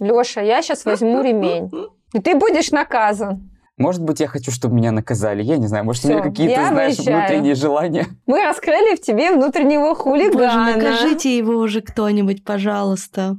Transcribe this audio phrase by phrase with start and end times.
[0.00, 1.70] Леша, я сейчас возьму ремень.
[2.12, 3.50] И ты будешь наказан.
[3.76, 5.42] Может быть, я хочу, чтобы меня наказали.
[5.42, 7.18] Я не знаю, может, Всё, у меня какие-то, знаешь, выезжаю.
[7.18, 8.06] внутренние желания.
[8.26, 10.76] Мы раскрыли в тебе внутреннего Боже, хулигана.
[10.76, 13.36] накажите его уже кто-нибудь, пожалуйста.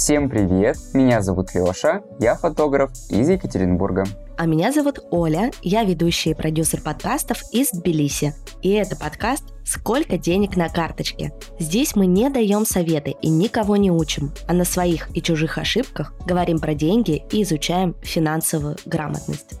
[0.00, 4.04] Всем привет, меня зовут Лёша, я фотограф из Екатеринбурга.
[4.38, 8.32] А меня зовут Оля, я ведущая и продюсер подкастов из Тбилиси.
[8.62, 11.34] И это подкаст «Сколько денег на карточке?».
[11.58, 16.14] Здесь мы не даем советы и никого не учим, а на своих и чужих ошибках
[16.24, 19.60] говорим про деньги и изучаем финансовую грамотность.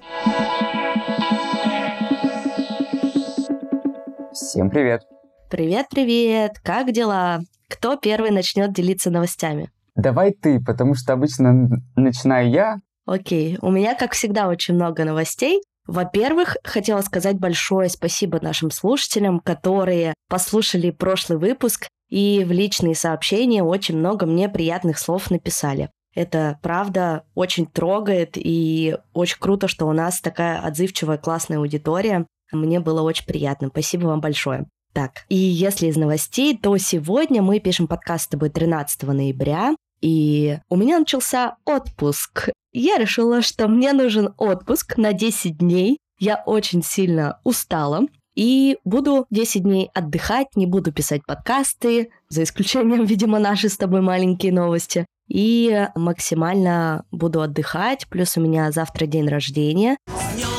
[4.32, 5.02] Всем привет.
[5.50, 7.40] Привет-привет, как дела?
[7.68, 9.70] Кто первый начнет делиться новостями?
[10.00, 12.76] Давай ты, потому что обычно начинаю я.
[13.06, 15.62] Окей, у меня, как всегда, очень много новостей.
[15.86, 23.62] Во-первых, хотела сказать большое спасибо нашим слушателям, которые послушали прошлый выпуск и в личные сообщения
[23.62, 25.90] очень много мне приятных слов написали.
[26.14, 32.26] Это, правда, очень трогает и очень круто, что у нас такая отзывчивая, классная аудитория.
[32.52, 33.68] Мне было очень приятно.
[33.68, 34.66] Спасибо вам большое.
[34.92, 40.58] Так, и если из новостей, то сегодня мы пишем подкаст с тобой 13 ноября, и
[40.68, 42.50] у меня начался отпуск.
[42.72, 45.98] Я решила, что мне нужен отпуск на 10 дней.
[46.18, 48.02] Я очень сильно устала.
[48.36, 54.00] И буду 10 дней отдыхать, не буду писать подкасты, за исключением, видимо, наши с тобой
[54.00, 55.06] маленькие новости.
[55.28, 58.06] И максимально буду отдыхать.
[58.08, 59.96] Плюс у меня завтра день рождения.
[60.06, 60.50] С.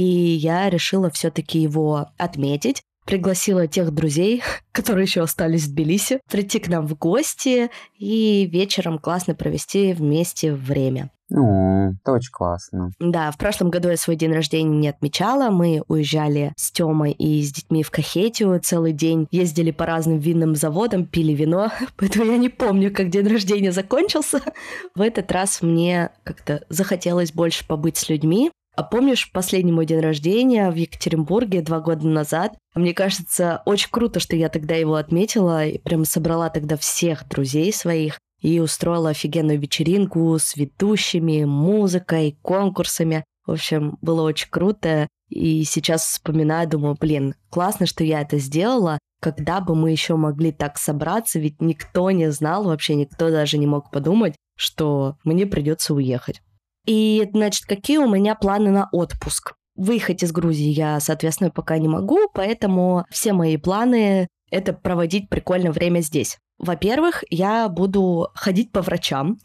[0.00, 2.82] И я решила все-таки его отметить.
[3.04, 8.98] Пригласила тех друзей, которые еще остались в Тбилиси, прийти к нам в гости и вечером
[8.98, 11.10] классно провести вместе время.
[11.30, 12.90] Ну, это очень классно.
[12.98, 15.50] Да, в прошлом году я свой день рождения не отмечала.
[15.50, 19.28] Мы уезжали с Тёмой и с детьми в Кахетию целый день.
[19.30, 21.70] Ездили по разным винным заводам, пили вино.
[21.96, 24.40] Поэтому я не помню, как день рождения закончился.
[24.96, 28.50] В этот раз мне как-то захотелось больше побыть с людьми.
[28.76, 32.56] А помнишь последний мой день рождения в Екатеринбурге два года назад?
[32.74, 37.72] Мне кажется, очень круто, что я тогда его отметила и прям собрала тогда всех друзей
[37.72, 43.24] своих и устроила офигенную вечеринку с ведущими, музыкой, конкурсами.
[43.46, 45.08] В общем, было очень круто.
[45.28, 48.98] И сейчас вспоминаю, думаю, блин, классно, что я это сделала.
[49.20, 53.66] Когда бы мы еще могли так собраться, ведь никто не знал, вообще никто даже не
[53.66, 56.40] мог подумать, что мне придется уехать.
[56.86, 59.54] И, значит, какие у меня планы на отпуск?
[59.76, 65.72] Выехать из Грузии я, соответственно, пока не могу, поэтому все мои планы— это проводить прикольное
[65.72, 66.38] время здесь.
[66.58, 69.38] Во-первых, я буду ходить по врачам.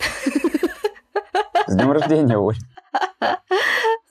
[1.68, 2.58] С днем рождения, Оль.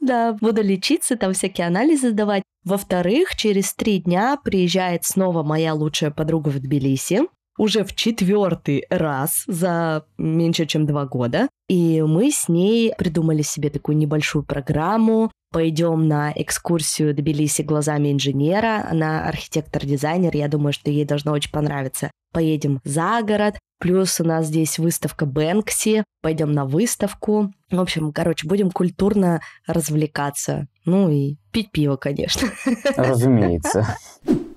[0.01, 2.43] Да, буду лечиться, там всякие анализы сдавать.
[2.63, 7.23] Во-вторых, через три дня приезжает снова моя лучшая подруга в Тбилиси.
[7.57, 11.49] Уже в четвертый раз за меньше, чем два года.
[11.69, 15.31] И мы с ней придумали себе такую небольшую программу.
[15.53, 18.87] Пойдем на экскурсию Тбилиси глазами инженера.
[18.91, 20.35] Она архитектор-дизайнер.
[20.35, 22.11] Я думаю, что ей должно очень понравиться.
[22.33, 23.57] Поедем за город.
[23.79, 26.03] Плюс у нас здесь выставка Бэнкси.
[26.23, 27.53] Пойдем на выставку.
[27.71, 30.67] В общем, короче, будем культурно развлекаться.
[30.85, 32.49] Ну и пить пиво, конечно.
[32.97, 33.97] Разумеется.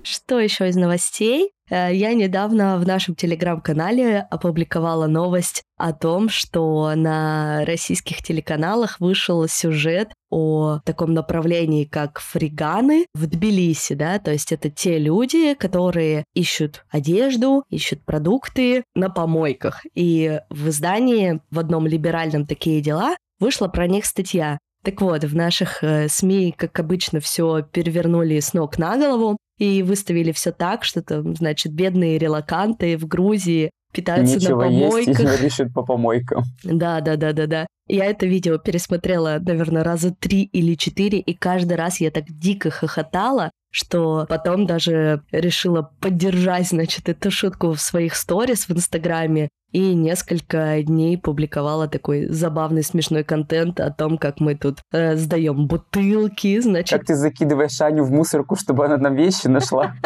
[0.02, 1.52] Что еще из новостей?
[1.70, 9.46] Э, Я недавно в нашем телеграм-канале опубликовала новость о том, что на российских телеканалах вышел
[9.48, 16.24] сюжет о таком направлении, как фриганы в Тбилиси, да, то есть это те люди, которые
[16.34, 19.82] ищут одежду, ищут продукты на помойках.
[19.94, 24.58] И в издании, в одном либеральном «Такие дела» вышла про них статья.
[24.84, 29.82] Так вот, в наших э, СМИ, как обычно, все перевернули с ног на голову и
[29.82, 35.40] выставили все так, что там, значит, бедные релаканты в Грузии питаются Нечего на есть, помойках.
[35.40, 36.44] и решит по помойкам.
[36.62, 37.66] Да, да, да, да, да.
[37.88, 42.70] Я это видео пересмотрела, наверное, раза три или четыре, и каждый раз я так дико
[42.70, 49.94] хохотала, что потом даже решила поддержать, значит, эту шутку в своих сторис в Инстаграме и
[49.94, 56.58] несколько дней публиковала такой забавный смешной контент о том, как мы тут э, сдаем бутылки,
[56.60, 59.94] значит, Как ты закидываешь Аню в мусорку, чтобы она нам вещи нашла?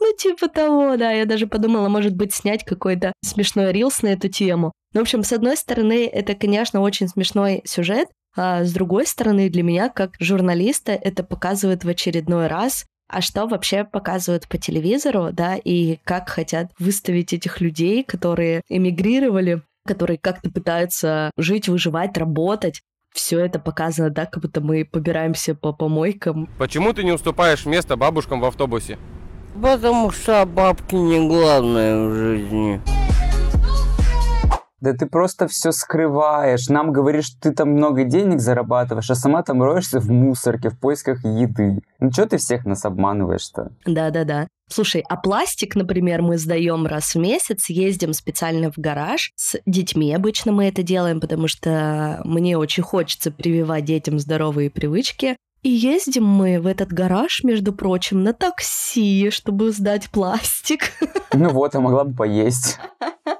[0.00, 1.10] Ну, типа того, да.
[1.10, 4.72] Я даже подумала, может быть, снять какой-то смешной рилс на эту тему.
[4.94, 9.50] Ну, в общем, с одной стороны, это, конечно, очень смешной сюжет, а с другой стороны,
[9.50, 15.30] для меня, как журналиста, это показывает в очередной раз, а что вообще показывают по телевизору,
[15.32, 22.82] да, и как хотят выставить этих людей, которые эмигрировали, которые как-то пытаются жить, выживать, работать.
[23.14, 26.48] все это показано так, как будто мы побираемся по помойкам.
[26.58, 28.98] Почему ты не уступаешь место бабушкам в автобусе?
[29.60, 32.80] Потому что бабки не главное в жизни.
[34.80, 36.68] Да ты просто все скрываешь.
[36.68, 40.78] Нам говоришь, что ты там много денег зарабатываешь, а сама там роешься в мусорке в
[40.78, 41.80] поисках еды.
[41.98, 43.72] Ну что ты всех нас обманываешь-то?
[43.86, 44.46] Да-да-да.
[44.70, 49.32] Слушай, а пластик, например, мы сдаем раз в месяц, ездим специально в гараж.
[49.34, 55.36] С детьми обычно мы это делаем, потому что мне очень хочется прививать детям здоровые привычки.
[55.62, 60.92] И ездим мы в этот гараж, между прочим, на такси, чтобы сдать пластик.
[61.32, 62.78] Ну вот, а могла бы поесть.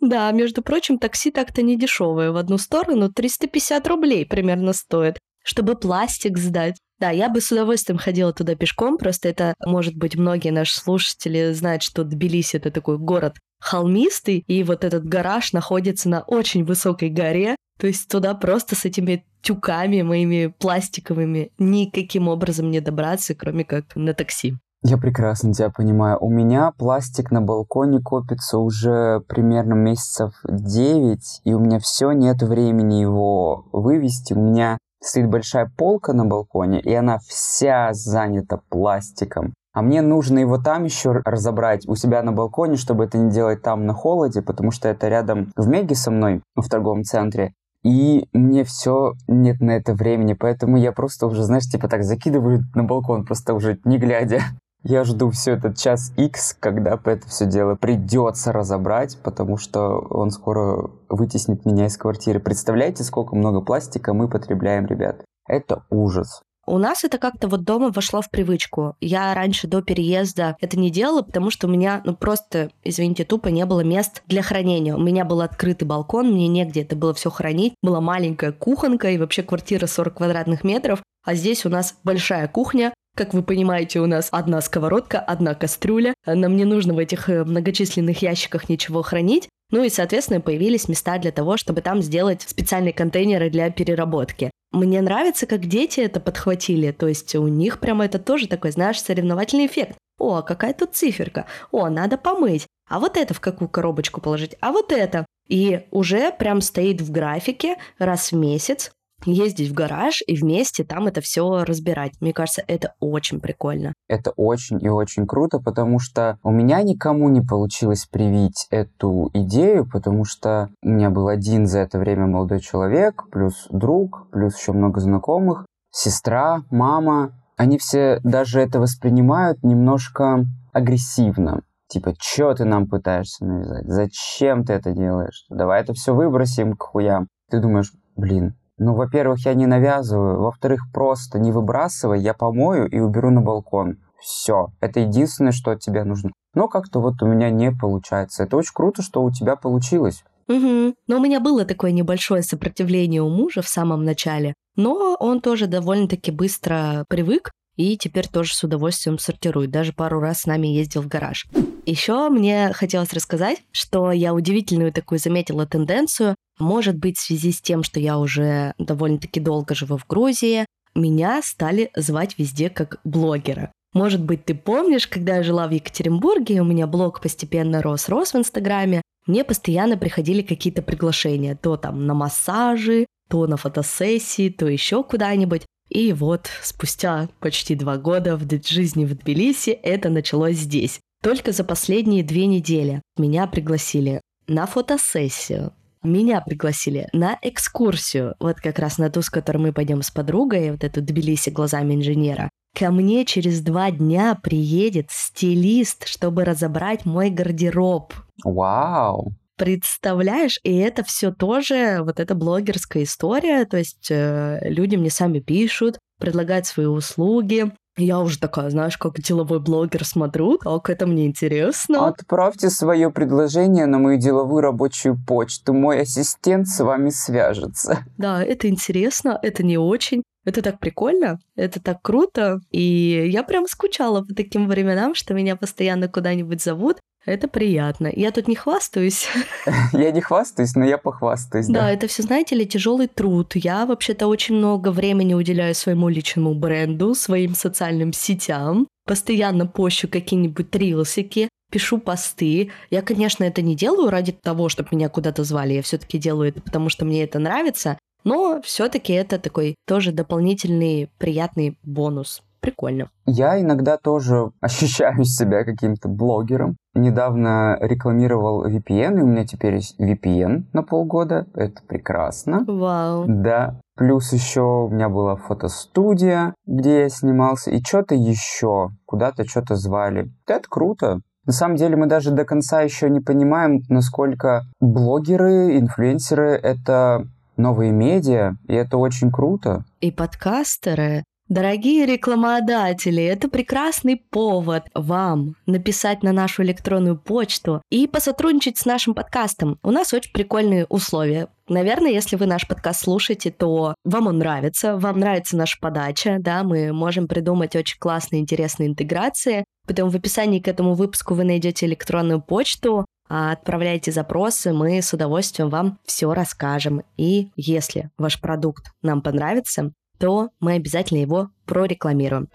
[0.00, 2.30] Да, между прочим, такси так-то не дешевое.
[2.30, 6.76] В одну сторону 350 рублей примерно стоит, чтобы пластик сдать.
[7.00, 11.52] Да, я бы с удовольствием ходила туда пешком, просто это, может быть, многие наши слушатели
[11.52, 17.08] знают, что Тбилиси— это такой город холмистый, и вот этот гараж находится на очень высокой
[17.08, 23.64] горе, то есть туда просто с этими тюками моими пластиковыми никаким образом не добраться, кроме
[23.64, 24.54] как на такси.
[24.82, 26.18] Я прекрасно тебя понимаю.
[26.20, 32.42] У меня пластик на балконе копится уже примерно месяцев 9, и у меня все нет
[32.42, 34.34] времени его вывести.
[34.34, 39.52] У меня стоит большая полка на балконе, и она вся занята пластиком.
[39.72, 43.62] А мне нужно его там еще разобрать у себя на балконе, чтобы это не делать
[43.62, 47.52] там на холоде, потому что это рядом в Меге со мной, в торговом центре.
[47.82, 52.60] И мне все нет на это времени, поэтому я просто уже, знаешь, типа так закидываю
[52.74, 54.40] на балкон, просто уже не глядя.
[54.84, 60.30] Я жду все этот час X, когда это все дело придется разобрать, потому что он
[60.30, 62.38] скоро вытеснит меня из квартиры.
[62.38, 65.24] Представляете, сколько много пластика мы потребляем, ребят?
[65.48, 66.42] Это ужас.
[66.68, 68.94] У нас это как-то вот дома вошло в привычку.
[69.00, 73.48] Я раньше до переезда это не делала, потому что у меня, ну просто, извините, тупо
[73.48, 74.94] не было мест для хранения.
[74.94, 77.74] У меня был открытый балкон, мне негде это было все хранить.
[77.82, 81.02] Была маленькая кухонка и вообще квартира 40 квадратных метров.
[81.24, 86.14] А здесь у нас большая кухня, как вы понимаете, у нас одна сковородка, одна кастрюля.
[86.24, 89.48] Нам не нужно в этих э, многочисленных ящиках ничего хранить.
[89.72, 94.52] Ну и, соответственно, появились места для того, чтобы там сделать специальные контейнеры для переработки.
[94.70, 99.02] Мне нравится, как дети это подхватили, то есть у них прямо это тоже такой, знаешь,
[99.02, 99.98] соревновательный эффект.
[100.18, 101.46] О, а какая тут циферка?
[101.72, 102.68] О, надо помыть.
[102.88, 104.54] А вот это в какую коробочку положить?
[104.60, 105.26] А вот это?
[105.48, 108.92] И уже прям стоит в графике раз в месяц
[109.24, 112.12] ездить в гараж и вместе там это все разбирать.
[112.20, 113.92] Мне кажется, это очень прикольно.
[114.08, 119.88] Это очень и очень круто, потому что у меня никому не получилось привить эту идею,
[119.90, 124.72] потому что у меня был один за это время молодой человек, плюс друг, плюс еще
[124.72, 127.32] много знакомых, сестра, мама.
[127.56, 131.62] Они все даже это воспринимают немножко агрессивно.
[131.88, 133.86] Типа, что ты нам пытаешься навязать?
[133.86, 135.46] Зачем ты это делаешь?
[135.48, 137.28] Давай это все выбросим к хуям.
[137.50, 140.40] Ты думаешь, блин, ну, во-первых, я не навязываю.
[140.40, 143.98] Во-вторых, просто не выбрасывай, я помою и уберу на балкон.
[144.20, 144.68] Все.
[144.80, 146.30] Это единственное, что от тебя нужно.
[146.54, 148.44] Но как-то вот у меня не получается.
[148.44, 150.24] Это очень круто, что у тебя получилось.
[150.48, 150.94] Угу.
[151.06, 154.54] Но у меня было такое небольшое сопротивление у мужа в самом начале.
[154.76, 159.70] Но он тоже довольно-таки быстро привык и теперь тоже с удовольствием сортирует.
[159.70, 161.46] Даже пару раз с нами ездил в гараж.
[161.86, 166.34] Еще мне хотелось рассказать, что я удивительную такую заметила тенденцию.
[166.58, 171.40] Может быть, в связи с тем, что я уже довольно-таки долго живу в Грузии, меня
[171.40, 173.72] стали звать везде как блогера.
[173.94, 178.38] Может быть, ты помнишь, когда я жила в Екатеринбурге, у меня блог постепенно рос-рос в
[178.38, 185.04] Инстаграме, мне постоянно приходили какие-то приглашения, то там на массажи, то на фотосессии, то еще
[185.04, 185.62] куда-нибудь.
[185.88, 191.00] И вот спустя почти два года в жизни в Тбилиси это началось здесь.
[191.22, 198.78] Только за последние две недели меня пригласили на фотосессию, меня пригласили на экскурсию, вот как
[198.78, 202.50] раз на ту, с которой мы пойдем с подругой, вот эту Тбилиси глазами инженера.
[202.76, 208.12] Ко мне через два дня приедет стилист, чтобы разобрать мой гардероб.
[208.44, 209.32] Вау!
[209.58, 215.40] Представляешь, и это все тоже вот эта блогерская история, то есть э, люди мне сами
[215.40, 217.72] пишут, предлагают свои услуги.
[217.96, 222.06] Я уже такая, знаешь, как деловой блогер смотрю, так это мне интересно.
[222.06, 225.74] Отправьте свое предложение на мою деловую рабочую почту.
[225.74, 228.04] Мой ассистент с вами свяжется.
[228.16, 230.22] Да, это интересно, это не очень.
[230.44, 232.60] Это так прикольно, это так круто.
[232.70, 236.98] И я прям скучала по таким временам, что меня постоянно куда-нибудь зовут.
[237.24, 238.10] Это приятно.
[238.14, 239.28] Я тут не хвастаюсь.
[239.92, 241.66] Я не хвастаюсь, но я похвастаюсь.
[241.66, 243.54] Да, Да, это все, знаете ли, тяжелый труд.
[243.54, 248.86] Я вообще-то очень много времени уделяю своему личному бренду, своим социальным сетям.
[249.06, 252.70] Постоянно пощу какие-нибудь рилсики, пишу посты.
[252.90, 255.74] Я, конечно, это не делаю ради того, чтобы меня куда-то звали.
[255.74, 257.98] Я все-таки делаю это, потому что мне это нравится.
[258.24, 262.42] Но все-таки это такой тоже дополнительный приятный бонус.
[262.60, 263.08] Прикольно.
[263.26, 266.76] Я иногда тоже ощущаю себя каким-то блогером.
[266.94, 271.46] Недавно рекламировал VPN, и у меня теперь есть VPN на полгода.
[271.54, 272.64] Это прекрасно.
[272.66, 273.24] Вау.
[273.28, 273.80] Да.
[273.96, 280.30] Плюс еще у меня была фотостудия, где я снимался, и что-то еще, куда-то что-то звали.
[280.46, 281.20] Это круто.
[281.46, 287.90] На самом деле мы даже до конца еще не понимаем, насколько блогеры, инфлюенсеры— это новые
[287.90, 289.84] медиа, и это очень круто.
[290.00, 298.76] И подкастеры Дорогие рекламодатели, это прекрасный повод вам написать на нашу электронную почту и посотрудничать
[298.76, 299.78] с нашим подкастом.
[299.82, 301.48] У нас очень прикольные условия.
[301.66, 306.64] Наверное, если вы наш подкаст слушаете, то вам он нравится, вам нравится наша подача, да,
[306.64, 309.64] мы можем придумать очень классные, интересные интеграции.
[309.86, 315.14] Потом в описании к этому выпуску вы найдете электронную почту, а отправляйте запросы, мы с
[315.14, 317.04] удовольствием вам все расскажем.
[317.16, 322.48] И если ваш продукт нам понравится, то мы обязательно его прорекламируем.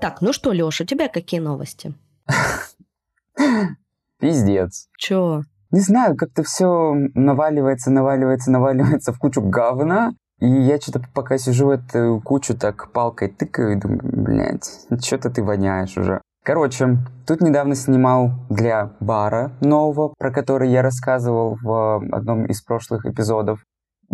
[0.00, 1.94] Так, ну что, Лёш, у тебя какие новости?
[4.18, 4.88] Пиздец.
[4.98, 5.42] Чё?
[5.70, 10.12] Не знаю, как-то все наваливается, наваливается, наваливается в кучу говна.
[10.40, 15.42] И я что-то пока сижу эту кучу так палкой тыкаю и думаю, блядь, что-то ты
[15.42, 16.22] воняешь уже.
[16.42, 23.04] Короче, тут недавно снимал для бара нового, про который я рассказывал в одном из прошлых
[23.04, 23.60] эпизодов.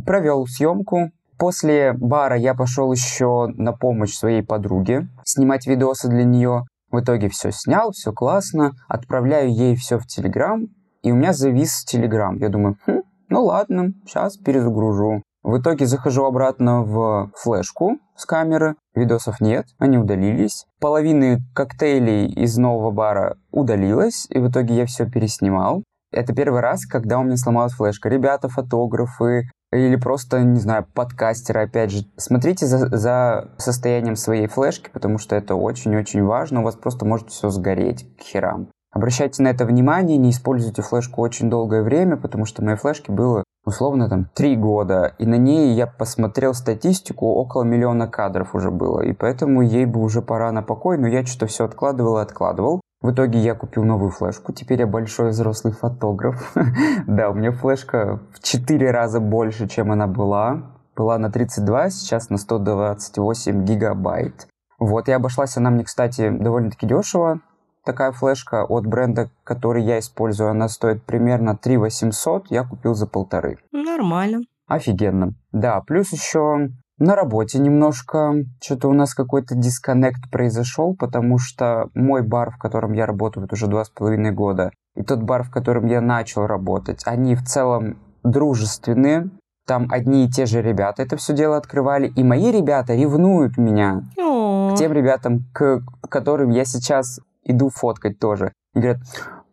[0.04, 1.10] Провел съемку.
[1.38, 6.64] После бара я пошел еще на помощь своей подруге, снимать видосы для нее.
[6.90, 8.72] В итоге все снял, все классно.
[8.88, 10.66] Отправляю ей все в Телеграм,
[11.02, 12.38] и у меня завис Телеграм.
[12.38, 15.22] Я думаю, хм, ну ладно, сейчас перезагружу.
[15.46, 20.66] В итоге захожу обратно в флешку с камеры, видосов нет, они удалились.
[20.80, 25.84] Половины коктейлей из нового бара удалилось, и в итоге я все переснимал.
[26.10, 28.08] Это первый раз, когда у меня сломалась флешка.
[28.08, 34.90] Ребята, фотографы или просто, не знаю, подкастеры, опять же, смотрите за, за состоянием своей флешки,
[34.92, 36.62] потому что это очень-очень важно.
[36.62, 38.68] У вас просто может все сгореть к херам.
[38.96, 43.44] Обращайте на это внимание, не используйте флешку очень долгое время, потому что моей флешке было
[43.66, 49.02] условно там три года, и на ней я посмотрел статистику, около миллиона кадров уже было,
[49.02, 52.80] и поэтому ей бы уже пора на покой, но я что-то все откладывал и откладывал.
[53.02, 56.54] В итоге я купил новую флешку, теперь я большой взрослый фотограф.
[57.06, 60.72] да, у меня флешка в 4 раза больше, чем она была.
[60.96, 64.46] Была на 32, сейчас на 128 гигабайт.
[64.78, 67.42] Вот, и обошлась она мне, кстати, довольно-таки дешево
[67.86, 73.06] такая флешка от бренда, который я использую, она стоит примерно 3 800, я купил за
[73.06, 73.58] полторы.
[73.72, 74.40] Нормально.
[74.66, 75.34] Офигенно.
[75.52, 82.22] Да, плюс еще на работе немножко что-то у нас какой-то дисконнект произошел, потому что мой
[82.22, 85.50] бар, в котором я работаю вот уже два с половиной года, и тот бар, в
[85.50, 89.30] котором я начал работать, они в целом дружественные,
[89.66, 94.02] там одни и те же ребята это все дело открывали, и мои ребята ревнуют меня
[94.18, 98.52] О, к тем ребятам, к которым я сейчас иду фоткать тоже.
[98.74, 99.00] И говорят,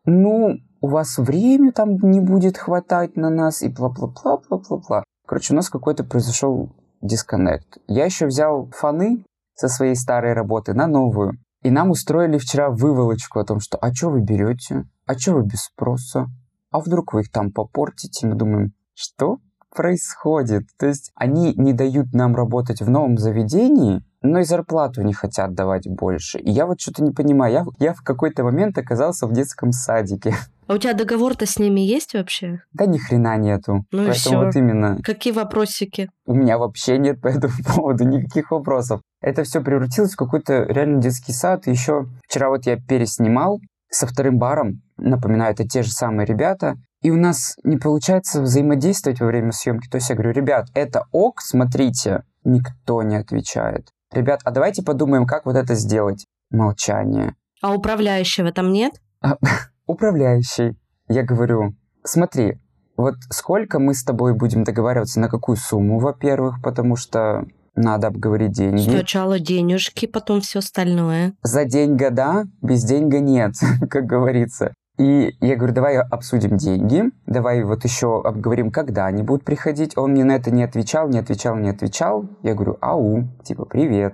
[0.06, 5.04] ну, у вас время там не будет хватать на нас, и бла-бла-бла-бла-бла-бла.
[5.26, 6.70] Короче, у нас какой-то произошел
[7.02, 7.78] дисконнект.
[7.88, 9.24] Я еще взял фаны
[9.56, 11.38] со своей старой работы на новую.
[11.62, 14.84] И нам устроили вчера выволочку о том, что «А что вы берете?
[15.06, 16.28] А что вы без спроса?
[16.72, 19.38] А вдруг вы их там попортите?» Мы думаем, что
[19.74, 20.64] происходит?
[20.78, 25.54] То есть они не дают нам работать в новом заведении, но и зарплату не хотят
[25.54, 26.40] давать больше.
[26.40, 27.54] И я вот что-то не понимаю.
[27.54, 30.34] Я, я в какой-то момент оказался в детском садике.
[30.68, 32.62] а у тебя договор-то с ними есть вообще?
[32.72, 33.86] Да ни хрена нету.
[33.92, 34.46] Ну и Поэтому всё.
[34.46, 36.10] вот именно Какие вопросики?
[36.26, 39.02] у меня вообще нет по этому поводу никаких вопросов.
[39.22, 41.68] Это все превратилось в какой-то реально детский сад.
[41.68, 44.82] И еще вчера вот я переснимал со вторым баром.
[44.98, 46.76] Напоминаю, это те же самые ребята.
[47.02, 49.90] И у нас не получается взаимодействовать во время съемки.
[49.90, 52.24] То есть я говорю, ребят, это ок, смотрите.
[52.46, 53.90] Никто не отвечает.
[54.14, 56.26] Ребят, а давайте подумаем, как вот это сделать.
[56.52, 57.36] Молчание.
[57.62, 58.94] А управляющего там нет?
[59.88, 60.78] Управляющий.
[61.08, 62.60] Я говорю, смотри,
[62.96, 68.52] вот сколько мы с тобой будем договариваться, на какую сумму, во-первых, потому что надо обговорить
[68.52, 68.88] деньги.
[68.88, 71.34] Сначала денежки, потом все остальное.
[71.42, 73.54] За деньги да, без деньги нет,
[73.90, 74.74] как говорится.
[74.98, 79.98] И я говорю, давай обсудим деньги, давай вот еще обговорим, когда они будут приходить.
[79.98, 82.30] Он мне на это не отвечал, не отвечал, не отвечал.
[82.44, 84.14] Я говорю, ау, типа, привет.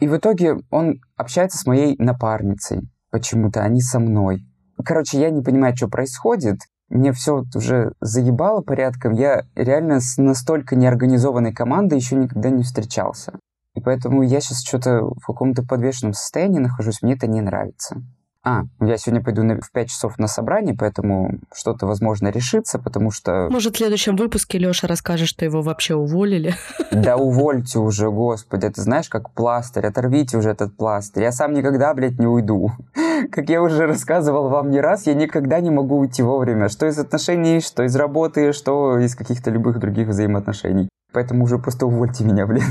[0.00, 2.90] И в итоге он общается с моей напарницей.
[3.10, 4.44] Почему-то они со мной.
[4.84, 6.58] Короче, я не понимаю, что происходит.
[6.88, 9.12] Мне все уже заебало порядком.
[9.12, 13.38] Я реально с настолько неорганизованной командой еще никогда не встречался.
[13.74, 17.02] И поэтому я сейчас что-то в каком-то подвешенном состоянии нахожусь.
[17.02, 18.02] Мне это не нравится.
[18.44, 23.10] А, я сегодня пойду на- в 5 часов на собрание, поэтому что-то, возможно, решится, потому
[23.10, 23.48] что...
[23.50, 26.54] Может, в следующем выпуске Леша расскажет, что его вообще уволили.
[26.90, 31.24] Да увольте уже, господи, это знаешь, как пластырь, оторвите уже этот пластырь.
[31.24, 32.72] Я сам никогда, блядь, не уйду.
[33.30, 36.68] Как я уже рассказывал вам не раз, я никогда не могу уйти вовремя.
[36.68, 40.88] Что из отношений, что из работы, что из каких-то любых других взаимоотношений.
[41.12, 42.64] Поэтому уже просто увольте меня, блин,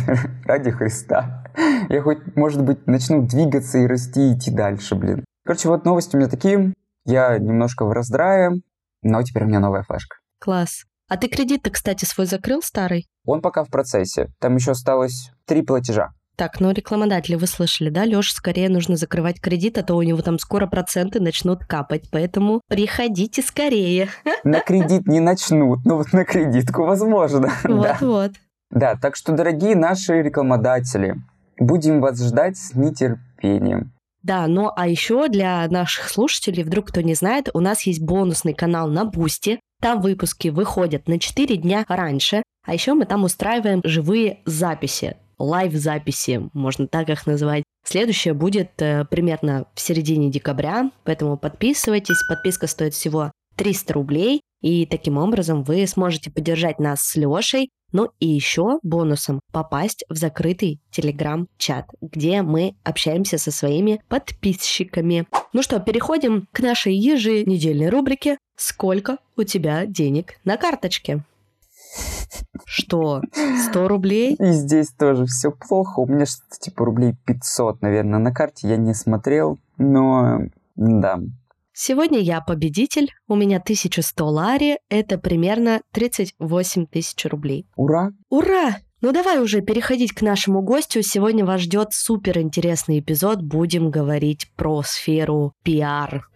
[0.46, 1.44] ради Христа.
[1.90, 5.24] Я хоть, может быть, начну двигаться и расти, и идти дальше, блин.
[5.48, 6.74] Короче, вот новости у меня такие.
[7.06, 8.52] Я немножко в раздрае,
[9.02, 10.18] но теперь у меня новая флешка.
[10.42, 10.84] Класс.
[11.08, 13.08] А ты кредит-то, кстати, свой закрыл старый?
[13.26, 14.28] Он пока в процессе.
[14.40, 16.10] Там еще осталось три платежа.
[16.36, 18.04] Так, ну рекламодатели вы слышали, да?
[18.04, 22.10] Лёше скорее нужно закрывать кредит, а то у него там скоро проценты начнут капать.
[22.12, 24.10] Поэтому приходите скорее.
[24.44, 27.54] На кредит не начнут, но вот на кредитку возможно.
[27.64, 27.70] Да.
[27.72, 28.32] Вот-вот.
[28.70, 31.16] да, так что, дорогие наши рекламодатели,
[31.58, 33.94] будем вас ждать с нетерпением.
[34.28, 38.54] Да, ну а еще для наших слушателей, вдруг кто не знает, у нас есть бонусный
[38.54, 39.62] канал на Boosty.
[39.82, 42.44] Там выпуски выходят на 4 дня раньше.
[42.66, 47.64] А еще мы там устраиваем живые записи, live-записи, можно так их называть.
[47.86, 52.22] Следующее будет э, примерно в середине декабря, поэтому подписывайтесь.
[52.28, 58.10] Подписка стоит всего 300 рублей, и таким образом вы сможете поддержать нас с Лешей, ну
[58.20, 65.28] и еще бонусом попасть в закрытый телеграм-чат, где мы общаемся со своими подписчиками.
[65.54, 71.24] Ну что, переходим к нашей еженедельной рубрике «Сколько у тебя денег на карточке?»
[72.66, 73.22] Что,
[73.70, 74.36] 100 рублей?
[74.36, 76.02] И здесь тоже все плохо.
[76.02, 78.68] У меня что-то типа рублей 500, наверное, на карте.
[78.68, 80.42] Я не смотрел, но
[80.76, 81.20] да.
[81.80, 87.68] Сегодня я победитель, у меня 1100 лари, это примерно 38 тысяч рублей.
[87.76, 88.14] Ура!
[88.30, 88.78] Ура!
[89.02, 91.04] Ну давай уже переходить к нашему гостю.
[91.04, 93.44] Сегодня вас ждет супер интересный эпизод.
[93.44, 96.28] Будем говорить про сферу пиар.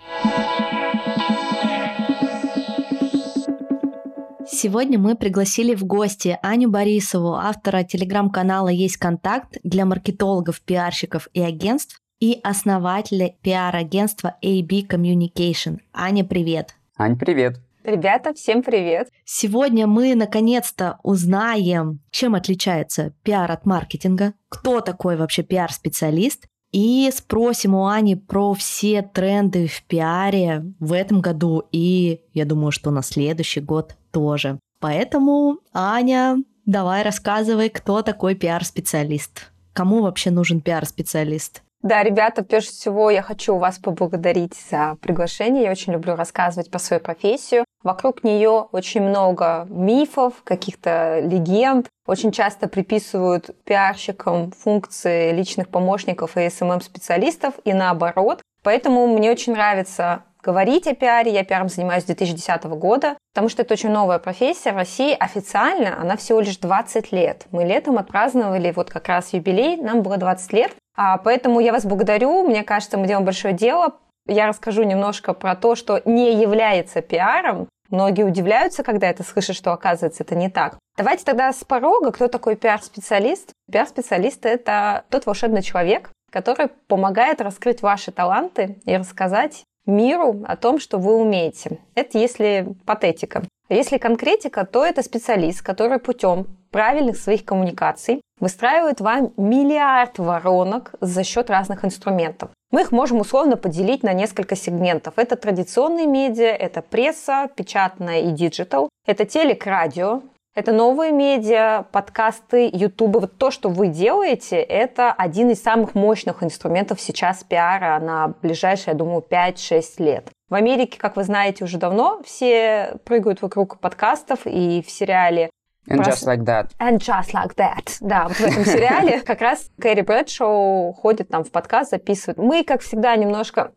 [4.47, 11.41] Сегодня мы пригласили в гости Аню Борисову, автора телеграм-канала «Есть контакт» для маркетологов, пиарщиков и
[11.41, 15.79] агентств и основателя пиар-агентства AB Communication.
[15.91, 16.75] Аня, привет!
[16.97, 17.59] Ань, привет!
[17.83, 19.09] Ребята, всем привет.
[19.25, 27.73] Сегодня мы наконец-то узнаем, чем отличается пиар от маркетинга, кто такой вообще пиар-специалист, и спросим
[27.73, 33.01] у Ани про все тренды в пиаре в этом году и, я думаю, что на
[33.01, 34.59] следующий год тоже.
[34.79, 39.51] Поэтому, Аня, давай рассказывай, кто такой пиар-специалист.
[39.73, 41.63] Кому вообще нужен пиар-специалист?
[41.83, 45.63] Да, ребята, прежде всего я хочу вас поблагодарить за приглашение.
[45.63, 47.65] Я очень люблю рассказывать про свою профессию.
[47.83, 51.87] Вокруг нее очень много мифов, каких-то легенд.
[52.05, 58.41] Очень часто приписывают пиарщикам функции личных помощников и SMM-специалистов и наоборот.
[58.63, 61.31] Поэтому мне очень нравится говорить о пиаре.
[61.31, 64.73] Я пиаром занимаюсь с 2010 года, потому что это очень новая профессия.
[64.73, 67.45] В России официально она всего лишь 20 лет.
[67.51, 70.71] Мы летом отпраздновали вот как раз юбилей, нам было 20 лет.
[70.95, 72.43] А, поэтому я вас благодарю.
[72.43, 73.95] Мне кажется, мы делаем большое дело.
[74.27, 77.67] Я расскажу немножко про то, что не является пиаром.
[77.89, 80.77] Многие удивляются, когда это слышат, что оказывается это не так.
[80.97, 83.51] Давайте тогда с порога, кто такой пиар-специалист?
[83.69, 90.79] Пиар-специалист– это тот волшебный человек, который помогает раскрыть ваши таланты и рассказать миру о том,
[90.79, 91.79] что вы умеете.
[91.95, 93.43] Это если патетика.
[93.69, 101.23] Если конкретика, то это специалист, который путем правильных своих коммуникаций выстраивает вам миллиард воронок за
[101.23, 102.49] счет разных инструментов.
[102.71, 105.13] Мы их можем условно поделить на несколько сегментов.
[105.17, 110.21] Это традиционные медиа, это пресса, печатная и digital, это телек, радио,
[110.53, 113.19] это новые медиа, подкасты, ютубы.
[113.21, 118.93] Вот то, что вы делаете, это один из самых мощных инструментов сейчас пиара на ближайшие,
[118.93, 120.29] я думаю, 5-6 лет.
[120.49, 125.49] В Америке, как вы знаете, уже давно все прыгают вокруг подкастов, и в сериале
[125.89, 126.69] And Просто- just like that.
[126.79, 127.97] And just like that.
[128.01, 132.37] Да, вот в этом сериале как раз Кэрри Брэдшоу ходит там в подкаст, записывает.
[132.37, 133.71] Мы, как всегда, немножко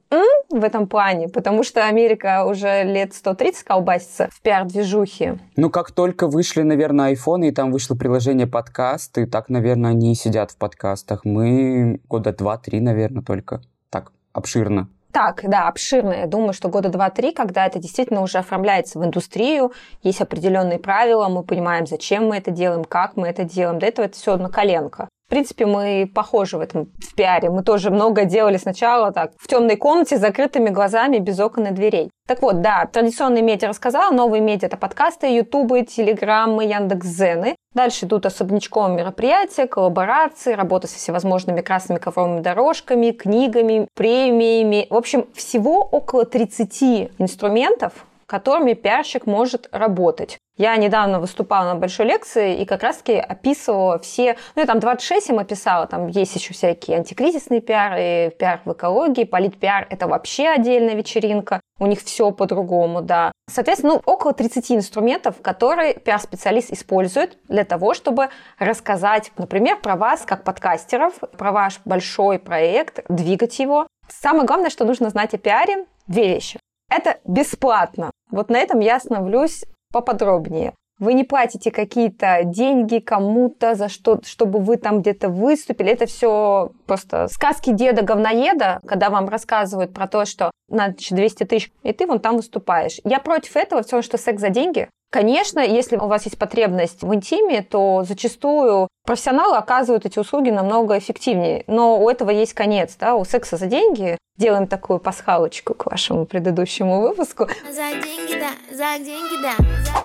[0.51, 5.39] в этом плане, потому что Америка уже лет 130 колбасится в пиар-движухе.
[5.57, 10.15] Ну, как только вышли, наверное, айфоны, и там вышло приложение подкасты, так, наверное, они и
[10.15, 11.25] сидят в подкастах.
[11.25, 13.63] Мы года два-три, наверное, только.
[13.91, 14.89] Так, обширно.
[15.15, 16.13] Так, да, обширно.
[16.13, 19.73] Я думаю, что года два-три, когда это действительно уже оформляется в индустрию,
[20.03, 23.79] есть определенные правила, мы понимаем, зачем мы это делаем, как мы это делаем.
[23.79, 25.09] До этого это все на коленка.
[25.35, 27.51] Принципе, мы похожи в этом в пиаре.
[27.51, 31.71] Мы тоже много делали сначала так, в темной комнате с закрытыми глазами, без окон и
[31.73, 32.09] дверей.
[32.29, 37.57] Так вот, да, традиционные медиа рассказала, новые медиа– это подкасты, ютубы, телеграммы, Яндекс.Зены.
[37.75, 44.87] Дальше идут особнячком мероприятия, коллаборации, работа со всевозможными красными ковровыми дорожками, книгами, премиями.
[44.89, 50.39] В общем, всего около 30 инструментов, которыми пиарщик может работать.
[50.57, 54.37] Я недавно выступала на большой лекции и как раз-таки описывала все...
[54.55, 58.73] Ну, я там 26 им описала, там есть еще всякие антикризисные пиар, и пиар в
[58.73, 61.61] экологии, политпиар– это вообще отдельная вечеринка.
[61.81, 63.33] У них все по-другому, да.
[63.51, 68.29] Соответственно, ну, около 30 инструментов, которые пиар-специалист использует для того, чтобы
[68.61, 73.89] рассказать, например, про вас как подкастеров, про ваш большой проект, двигать его.
[74.09, 76.61] Самое главное, что нужно знать о пиаре– две вещи.
[76.91, 78.11] Это бесплатно.
[78.31, 80.75] Вот на этом я остановлюсь поподробнее.
[81.01, 85.91] Вы не платите какие-то деньги кому-то за что, чтобы вы там где-то выступили.
[85.91, 91.93] Это все просто сказки деда-говноеда, когда вам рассказывают про то, что на 200 тысяч, и
[91.93, 93.01] ты вон там выступаешь.
[93.03, 94.89] Я против этого, все, что секс за деньги.
[95.15, 100.99] Конечно, если у вас есть потребность в интиме, то зачастую профессионалы оказывают эти услуги намного
[100.99, 101.63] эффективнее.
[101.69, 104.19] Но у этого есть конец, да, у секса за деньги.
[104.37, 107.47] Делаем такую пасхалочку к вашему предыдущему выпуску.
[107.71, 109.53] За деньги, да, за деньги, да.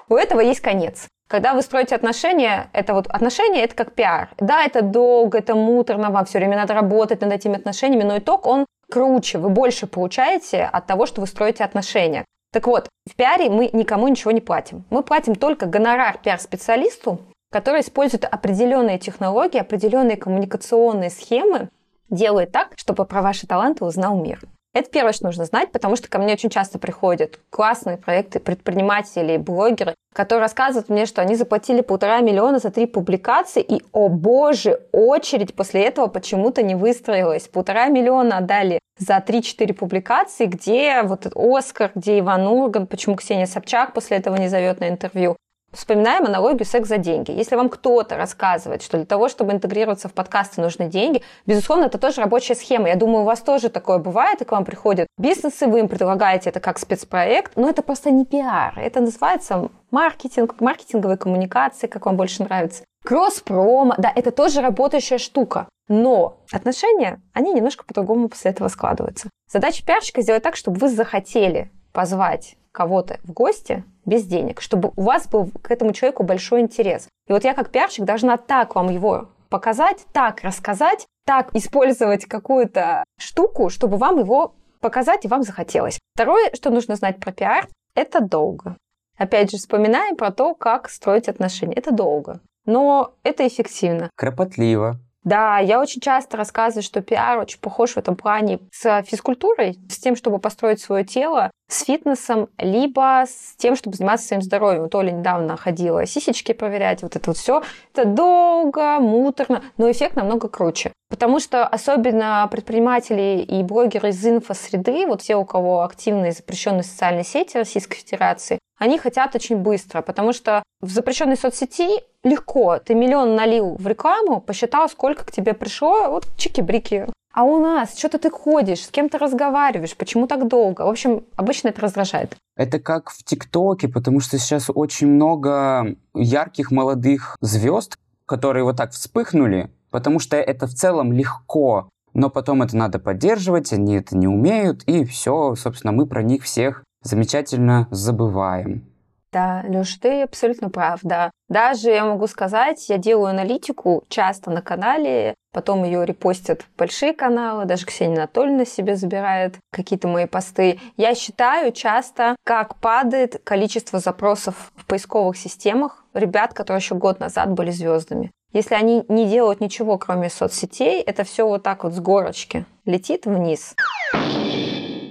[0.09, 1.07] У этого есть конец.
[1.27, 4.29] Когда вы строите отношения, это вот отношения, это как пиар.
[4.37, 8.45] Да, это долго, это муторно, вам все время надо работать над этими отношениями, но итог,
[8.45, 12.25] он круче, вы больше получаете от того, что вы строите отношения.
[12.51, 14.83] Так вот, в пиаре мы никому ничего не платим.
[14.89, 17.19] Мы платим только гонорар пиар-специалисту,
[17.51, 21.69] который использует определенные технологии, определенные коммуникационные схемы,
[22.09, 24.39] делает так, чтобы про ваши таланты узнал мир.
[24.71, 29.37] Это первое, что нужно знать, потому что ко мне очень часто приходят классные проекты предприниматели,
[29.37, 34.81] блогеры, которые рассказывают мне, что они заплатили полтора миллиона за три публикации, и, о боже,
[34.91, 37.47] очередь после этого почему-то не выстроилась.
[37.47, 43.93] Полтора миллиона отдали за 3-4 публикации, где вот Оскар, где Иван Урган, почему Ксения Собчак
[43.93, 45.35] после этого не зовет на интервью.
[45.71, 47.31] Вспоминаем аналогию секс за деньги.
[47.31, 51.99] Если вам кто-то рассказывает, что для того, чтобы интегрироваться в подкасты, нужны деньги, безусловно, это
[51.99, 52.87] тоже рабочая схема.
[52.87, 56.49] Я думаю, у вас тоже такое бывает, и к вам приходят бизнесы, вы им предлагаете
[56.49, 58.73] это как спецпроект, но это просто не пиар.
[58.79, 62.83] Это называется маркетинг, маркетинговые коммуникации, как вам больше нравится.
[63.05, 65.69] Кросс-промо, да, это тоже работающая штука.
[65.87, 69.29] Но отношения, они немножко по-другому после этого складываются.
[69.51, 75.01] Задача пиарщика сделать так, чтобы вы захотели позвать кого-то в гости без денег, чтобы у
[75.01, 77.07] вас был к этому человеку большой интерес.
[77.27, 83.03] И вот я как пиарщик должна так вам его показать, так рассказать, так использовать какую-то
[83.19, 85.99] штуку, чтобы вам его показать и вам захотелось.
[86.15, 88.77] Второе, что нужно знать про пиар, это долго.
[89.17, 91.73] Опять же, вспоминаем про то, как строить отношения.
[91.75, 94.09] Это долго, но это эффективно.
[94.15, 94.97] Кропотливо.
[95.23, 99.97] Да, я очень часто рассказываю, что пиар очень похож в этом плане с физкультурой, с
[99.97, 104.81] тем, чтобы построить свое тело, с фитнесом, либо с тем, чтобы заниматься своим здоровьем.
[104.83, 107.61] Вот Оля недавно ходила сисечки проверять, вот это вот все.
[107.93, 110.91] Это долго, муторно, но эффект намного круче.
[111.09, 117.23] Потому что особенно предприниматели и блогеры из инфосреды, вот те, у кого активные запрещенные социальные
[117.23, 122.79] сети Российской Федерации, они хотят очень быстро, потому что в запрещенной соцсети легко.
[122.79, 127.07] Ты миллион налил в рекламу, посчитал, сколько к тебе пришло, вот чики-брики.
[127.33, 130.81] А у нас что-то ты ходишь, с кем-то разговариваешь, почему так долго?
[130.81, 132.35] В общем, обычно это раздражает.
[132.55, 138.91] Это как в ТикТоке, потому что сейчас очень много ярких молодых звезд, которые вот так
[138.91, 144.27] вспыхнули, потому что это в целом легко, но потом это надо поддерживать, они это не
[144.27, 148.85] умеют, и все, собственно, мы про них всех замечательно забываем.
[149.31, 151.29] Да, Леш, ты абсолютно прав, да.
[151.49, 157.65] Даже я могу сказать, я делаю аналитику часто на канале, потом ее репостят большие каналы,
[157.65, 160.79] даже Ксения Анатольевна себе забирает какие-то мои посты.
[160.97, 167.51] Я считаю часто, как падает количество запросов в поисковых системах ребят, которые еще год назад
[167.51, 168.31] были звездами.
[168.51, 173.25] Если они не делают ничего, кроме соцсетей, это все вот так вот с горочки летит
[173.25, 173.75] вниз.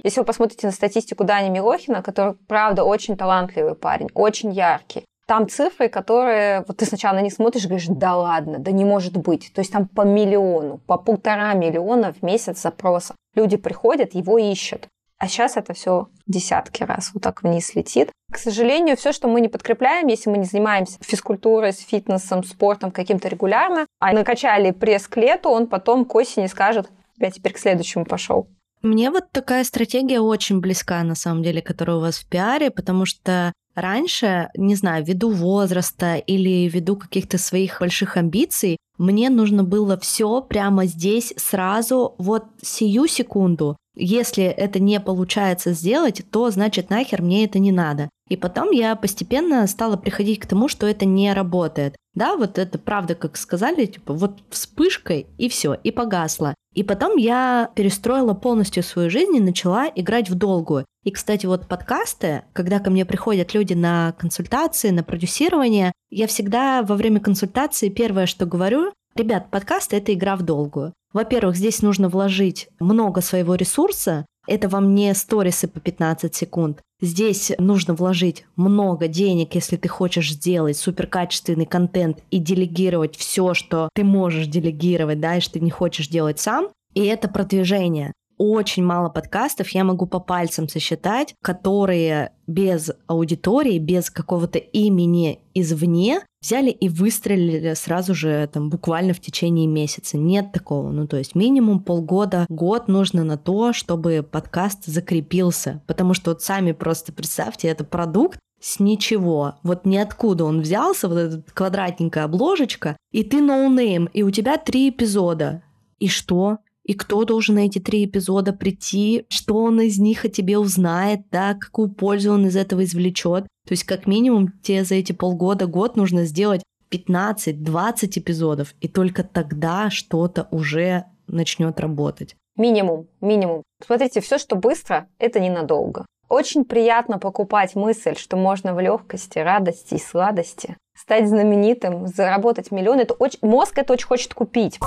[0.02, 5.46] Если вы посмотрите на статистику Дани Милохина, который, правда, очень талантливый парень, очень яркий, там
[5.46, 9.52] цифры, которые вот ты сначала на них смотришь говоришь, да ладно, да не может быть.
[9.54, 13.14] То есть там по миллиону, по полтора миллиона в месяц запросов.
[13.34, 14.88] Люди приходят, его ищут.
[15.18, 18.10] А сейчас это все десятки раз вот так вниз летит.
[18.32, 22.90] К сожалению, все, что мы не подкрепляем, если мы не занимаемся физкультурой, с фитнесом, спортом
[22.90, 26.88] каким-то регулярно, а накачали пресс к лету, он потом к осени скажет,
[27.18, 28.48] я теперь к следующему пошел.
[28.82, 33.06] Мне вот такая стратегия очень близка, на самом деле, которая у вас в пиаре, потому
[33.06, 39.96] что раньше, не знаю, ввиду возраста или ввиду каких-то своих больших амбиций, Мне нужно было
[39.96, 43.76] все прямо здесь, сразу, вот сию секунду.
[43.94, 48.08] Если это не получается сделать, то значит нахер мне это не надо.
[48.28, 51.96] И потом я постепенно стала приходить к тому, что это не работает.
[52.14, 56.54] Да, вот это правда, как сказали, типа вот вспышкой и все, и погасло.
[56.78, 60.86] И потом я перестроила полностью свою жизнь и начала играть в долгую.
[61.02, 66.84] И, кстати, вот подкасты, когда ко мне приходят люди на консультации, на продюсирование, я всегда
[66.84, 70.92] во время консультации первое, что говорю, ребят, подкасты— это игра в долгую.
[71.12, 76.80] Во-первых, здесь нужно вложить много своего ресурса, это вам не сторисы по 15 секунд.
[77.00, 83.88] Здесь нужно вложить много денег, если ты хочешь сделать суперкачественный контент и делегировать все, что
[83.94, 86.68] ты можешь делегировать, да, и что ты не хочешь делать сам.
[86.94, 94.10] И это продвижение очень мало подкастов, я могу по пальцам сосчитать, которые без аудитории, без
[94.10, 100.16] какого-то имени извне взяли и выстрелили сразу же там буквально в течение месяца.
[100.16, 100.90] Нет такого.
[100.90, 105.82] Ну, то есть минимум полгода, год нужно на то, чтобы подкаст закрепился.
[105.86, 109.54] Потому что вот сами просто представьте, это продукт, с ничего.
[109.62, 114.56] Вот ниоткуда он взялся, вот эта квадратненькая обложечка, и ты no name, и у тебя
[114.56, 115.62] три эпизода.
[115.98, 116.58] И что?
[116.88, 121.20] И кто должен на эти три эпизода прийти, что он из них о тебе узнает,
[121.30, 123.44] да, какую пользу он из этого извлечет.
[123.44, 129.22] То есть как минимум тебе за эти полгода, год нужно сделать 15-20 эпизодов, и только
[129.22, 132.34] тогда что-то уже начнет работать.
[132.56, 133.62] Минимум, минимум.
[133.84, 136.06] Смотрите, все, что быстро, это ненадолго.
[136.30, 143.00] Очень приятно покупать мысль, что можно в легкости, радости и сладости стать знаменитым, заработать миллион.
[143.00, 143.38] Это очень...
[143.42, 144.78] Мозг это очень хочет купить.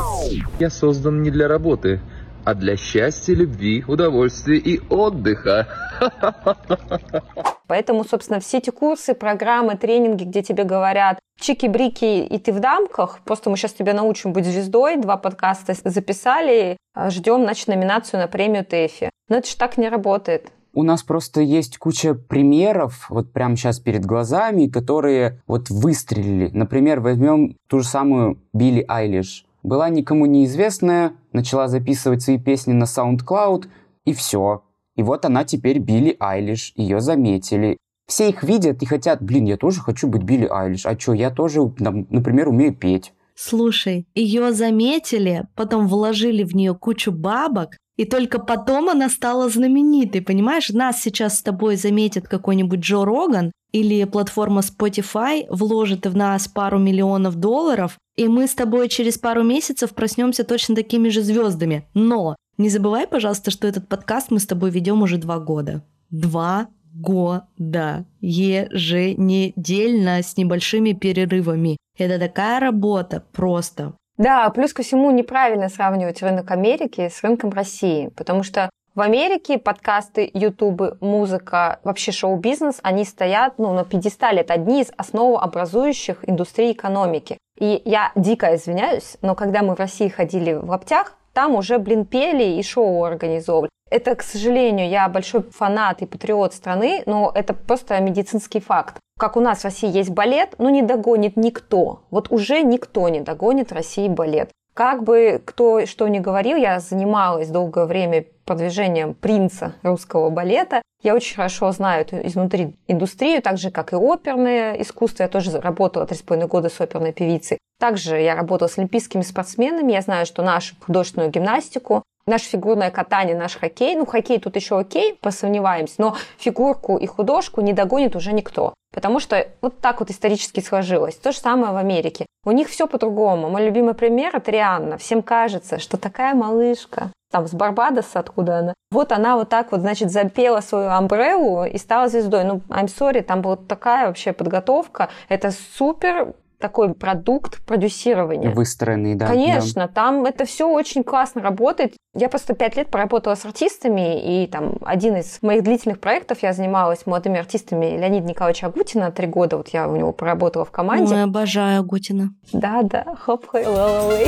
[0.60, 2.02] Я создан не для работы,
[2.44, 5.68] а для счастья, любви, удовольствия и отдыха.
[7.68, 13.20] Поэтому, собственно, все эти курсы, программы, тренинги, где тебе говорят чики-брики, и ты в дамках,
[13.24, 18.66] просто мы сейчас тебя научим быть звездой, два подкаста записали, ждем, значит, номинацию на премию
[18.66, 19.10] ТЭФИ.
[19.30, 20.52] Но это же так не работает.
[20.74, 26.50] У нас просто есть куча примеров, вот прямо сейчас перед глазами, которые вот выстрелили.
[26.54, 29.46] Например, возьмем ту же самую Билли Айлиш.
[29.64, 33.68] Была никому неизвестная, начала записывать свои песни на SoundCloud,
[34.06, 34.64] и все.
[34.96, 37.78] И вот она теперь Билли Айлиш, ее заметили.
[38.08, 40.86] Все их видят и хотят, блин, я тоже хочу быть Билли Айлиш.
[40.86, 43.14] А что, я тоже, например, умею петь.
[43.36, 50.24] Слушай, ее заметили, потом вложили в нее кучу бабок, и только потом она стала знаменитой,
[50.24, 50.70] понимаешь?
[50.70, 56.80] Нас сейчас с тобой заметит какой-нибудь Джо Роган или платформа Spotify, вложит в нас пару
[56.80, 61.88] миллионов долларов, и мы с тобой через пару месяцев проснемся точно такими же звездами.
[61.94, 65.86] Но не забывай, пожалуйста, что этот подкаст мы с тобой ведем уже два года.
[66.10, 68.08] Два года.
[68.20, 71.78] Еженедельно с небольшими перерывами.
[72.00, 73.94] Это такая работа просто.
[74.22, 79.58] Да, плюс ко всему неправильно сравнивать рынок Америки с рынком России, потому что в Америке
[79.58, 84.42] подкасты, ютубы, музыка, вообще шоу-бизнес, они стоят ну, на пьедестале.
[84.42, 87.40] Это одни из основообразующих индустрий экономики.
[87.58, 92.06] И я дико извиняюсь, но когда мы в России ходили в лаптях, там уже, блин,
[92.06, 93.72] пели и шоу организовывали.
[93.92, 99.38] Это, к сожалению, я большой фанат и патриот страны, но это просто медицинский факт как
[99.38, 102.02] у нас в России есть балет, но не догонит никто.
[102.10, 104.50] Вот уже никто не догонит России балет.
[104.74, 110.82] Как бы кто что ни говорил, я занималась долгое время продвижением принца русского балета.
[111.04, 115.22] Я очень хорошо знаю эту изнутри индустрию, так же, как и оперное искусство.
[115.22, 117.60] Я тоже работала три с половиной года с оперной певицей.
[117.80, 119.92] Также я работала с олимпийскими спортсменами.
[119.92, 124.80] Я знаю, что нашу художественную гимнастику Наше фигурное катание, наш хоккей, ну хоккей тут еще
[124.80, 128.74] окей, посомневаемся, но фигурку и художку не догонит уже никто.
[128.94, 131.16] Потому что вот так вот исторически сложилось.
[131.16, 132.26] То же самое в Америке.
[132.44, 133.50] У них все по-другому.
[133.50, 134.98] Мой любимый пример– это Рианна.
[134.98, 138.74] Всем кажется, что такая малышка, там, с Барбадоса, откуда она.
[138.92, 142.44] Вот она вот так вот, значит, запела свою амбреллу и стала звездой.
[142.44, 145.10] Ну, I'm sorry, там была такая вообще подготовка.
[145.30, 148.52] Это супер такой продукт продюсирования.
[148.52, 149.28] Выстроенный, да.
[149.28, 149.94] Конечно, да.
[149.94, 151.96] там это все очень классно работает.
[152.16, 156.54] Я просто пять лет поработала с артистами, и там один из моих длительных проектов я
[156.54, 159.58] занималась молодыми артистами Леонида Николаевича Агутина три года.
[159.58, 161.16] Вот я у него поработала в команде.
[161.16, 162.30] Ой, обожаю Агутина.
[162.54, 163.06] Да, да.
[163.20, 164.28] Хоп, хей, ла ла лей.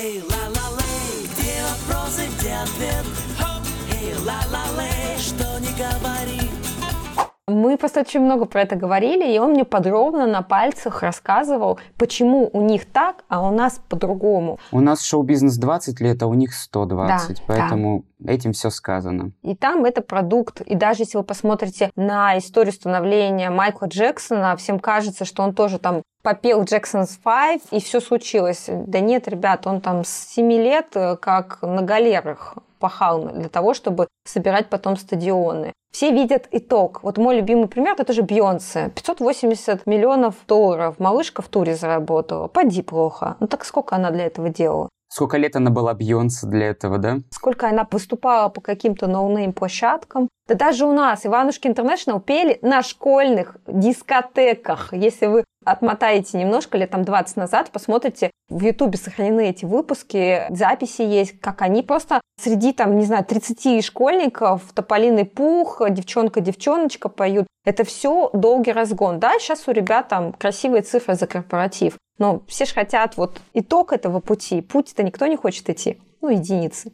[0.00, 3.04] Эй, ла ла лей, где вопросы, где ответ?
[3.90, 6.17] Эй, ла ла лей, что не говори.
[7.48, 12.50] Мы просто очень много про это говорили, и он мне подробно на пальцах рассказывал, почему
[12.52, 14.58] у них так, а у нас по-другому.
[14.70, 19.32] У нас шоу-бизнес 20 лет, а у них 120, Да, поэтому этим все сказано.
[19.42, 20.60] И там это продукт.
[20.60, 25.78] И даже если вы посмотрите на историю становления Майкла Джексона, всем кажется, что он тоже
[25.78, 28.66] там попел Джексон's Five, и все случилось.
[28.68, 33.74] Да нет, ребят, он там с 7 лет э, как на галерах пахал для того,
[33.74, 35.72] чтобы собирать потом стадионы.
[35.98, 37.02] Все видят итог.
[37.02, 38.92] Вот мой любимый пример это тоже Бейонсе.
[38.94, 42.46] 580 миллионов долларов малышка в туре заработала.
[42.46, 43.36] Поди плохо.
[43.40, 44.88] Ну так сколько она для этого делала?
[45.08, 47.16] Сколько лет она была Бейонсе для этого, да?
[47.30, 50.28] сколько она выступала по каким-то no name площадкам.
[50.46, 54.92] Да даже у нас Иванушки International пели на школьных дискотеках.
[54.92, 61.02] Если вы отмотаете немножко, лет там 20 назад, посмотрите, в Ютубе сохранены эти выпуски, записи
[61.02, 67.46] есть, как они просто среди там, не знаю, 30 школьников, тополиный пух, девчонка-девчоночка поют.
[67.64, 69.18] Это все долгий разгон.
[69.18, 71.98] Да, сейчас у ребят там красивые цифры за корпоратив.
[72.18, 74.60] Но все же хотят вот итог этого пути.
[74.62, 75.98] Путь-то никто не хочет идти.
[76.20, 76.92] Ну, единицы.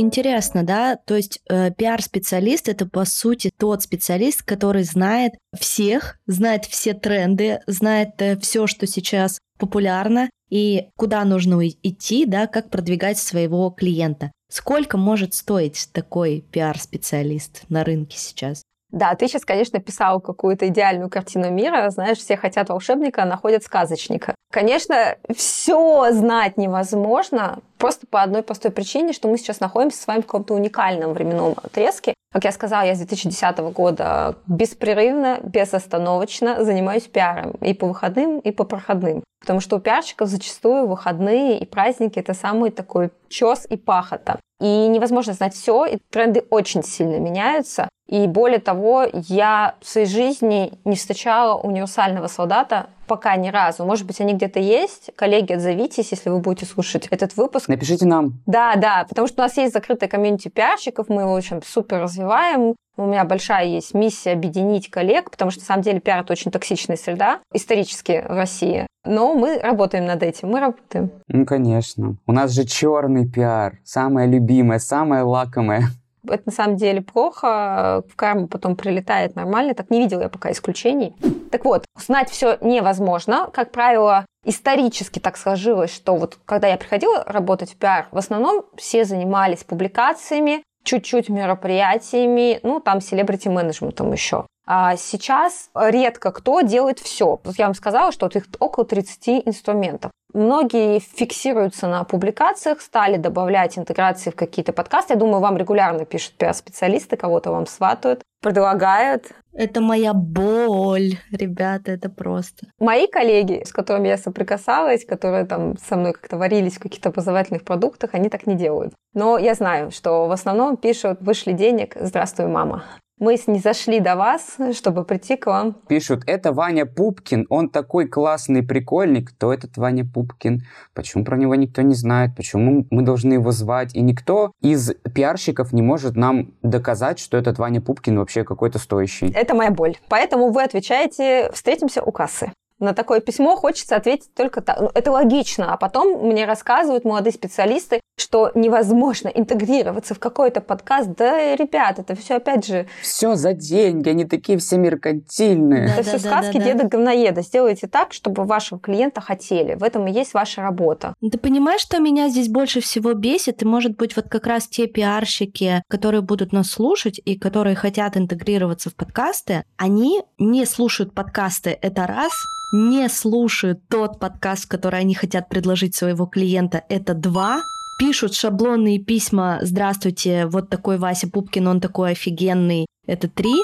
[0.00, 0.94] Интересно, да?
[0.94, 7.58] То есть э, пиар-специалист это по сути тот специалист, который знает всех, знает все тренды,
[7.66, 14.30] знает все, что сейчас популярно и куда нужно идти, да, как продвигать своего клиента.
[14.48, 18.62] Сколько может стоить такой пиар-специалист на рынке сейчас?
[18.90, 21.90] Да, ты сейчас, конечно, писал какую-то идеальную картину мира.
[21.90, 24.34] Знаешь, все хотят волшебника, а находят сказочника.
[24.50, 30.20] Конечно, все знать невозможно, просто по одной простой причине, что мы сейчас находимся с вами
[30.20, 32.14] в каком-то уникальном временном отрезке.
[32.32, 38.50] Как я сказала, я с 2010 года беспрерывно, безостановочно занимаюсь пиаром и по выходным, и
[38.52, 39.22] по проходным.
[39.40, 44.40] Потому что у пиарщиков зачастую выходные и праздники– это самый такой чес и пахота.
[44.60, 47.88] И невозможно знать все, и тренды очень сильно меняются.
[48.08, 53.84] И более того, я в своей жизни не встречала универсального солдата пока ни разу.
[53.84, 55.10] Может быть, они где-то есть.
[55.16, 57.68] Коллеги, отзовитесь, если вы будете слушать этот выпуск.
[57.68, 58.40] Напишите нам.
[58.46, 62.74] Да, да, потому что у нас есть закрытая комьюнити пиарщиков, мы его очень супер развиваем.
[62.96, 66.50] У меня большая есть миссия объединить коллег, потому что, на самом деле, пиар– это очень
[66.50, 68.88] токсичная среда исторически в России.
[69.04, 71.12] Но мы работаем над этим, мы работаем.
[71.28, 72.16] Ну, конечно.
[72.26, 73.78] У нас же черный пиар.
[73.84, 75.84] Самое любимое, самое лакомое.
[76.28, 79.74] Это на самом деле плохо, в карму потом прилетает нормально.
[79.74, 81.14] Так не видела я пока исключений.
[81.50, 83.50] Так вот, знать все невозможно.
[83.52, 88.64] Как правило, исторически так сложилось, что вот когда я приходила работать в пиар, в основном
[88.76, 94.46] все занимались публикациями, чуть-чуть мероприятиями, ну, там, селебрити-менеджментом еще.
[94.66, 97.40] А сейчас редко кто делает все.
[97.56, 100.10] Я вам сказала, что вот их около 30 инструментов.
[100.34, 105.14] Многие фиксируются на публикациях, стали добавлять интеграции в какие-то подкасты.
[105.14, 109.24] Я думаю, вам регулярно пишут пиар-специалисты, кого-то вам сватают, предлагают.
[109.54, 112.66] Это моя боль, ребята, это просто.
[112.78, 117.64] Мои коллеги, с которыми я соприкасалась, которые там со мной как-то варились в каких-то образовательных
[117.64, 118.92] продуктах, они так не делают.
[119.14, 122.84] Но я знаю, что в основном пишут «вышли денег, здравствуй, мама».
[123.18, 125.74] Мы не зашли до вас, чтобы прийти к вам.
[125.88, 129.24] Пишут, это Ваня Пупкин, он такой классный, прикольный.
[129.24, 130.62] Кто этот Ваня Пупкин?
[130.94, 132.36] Почему про него никто не знает?
[132.36, 133.94] Почему мы должны его звать?
[133.94, 139.32] И никто из пиарщиков не может нам доказать, что этот Ваня Пупкин вообще какой-то стоящий.
[139.34, 139.96] Это моя боль.
[140.08, 142.52] Поэтому вы отвечаете «встретимся у кассы».
[142.78, 144.80] На такое письмо хочется ответить только так.
[144.80, 145.72] Ну, это логично.
[145.72, 151.10] А потом мне рассказывают молодые специалисты, что невозможно интегрироваться в какой-то подкаст.
[151.16, 152.86] Да, ребят, это все опять же...
[153.02, 155.88] Все за деньги, они такие все меркантильные.
[155.88, 156.64] Да, это все да, сказки да, да.
[156.64, 157.42] деда говноеда.
[157.42, 159.74] Сделайте так, чтобы вашего клиента хотели.
[159.74, 161.14] В этом и есть ваша работа.
[161.20, 163.62] Ты понимаешь, что меня здесь больше всего бесит?
[163.62, 168.16] И, может быть, вот как раз те пиарщики, которые будут нас слушать и которые хотят
[168.16, 172.32] интегрироваться в подкасты, они не слушают подкасты, это раз,
[172.72, 177.62] не слушают тот подкаст, который они хотят предложить своего клиента, это два,
[177.98, 179.58] пишут шаблонные письма.
[179.62, 183.54] «Здравствуйте, вот такой Вася Пупкин, он такой офигенный», это три,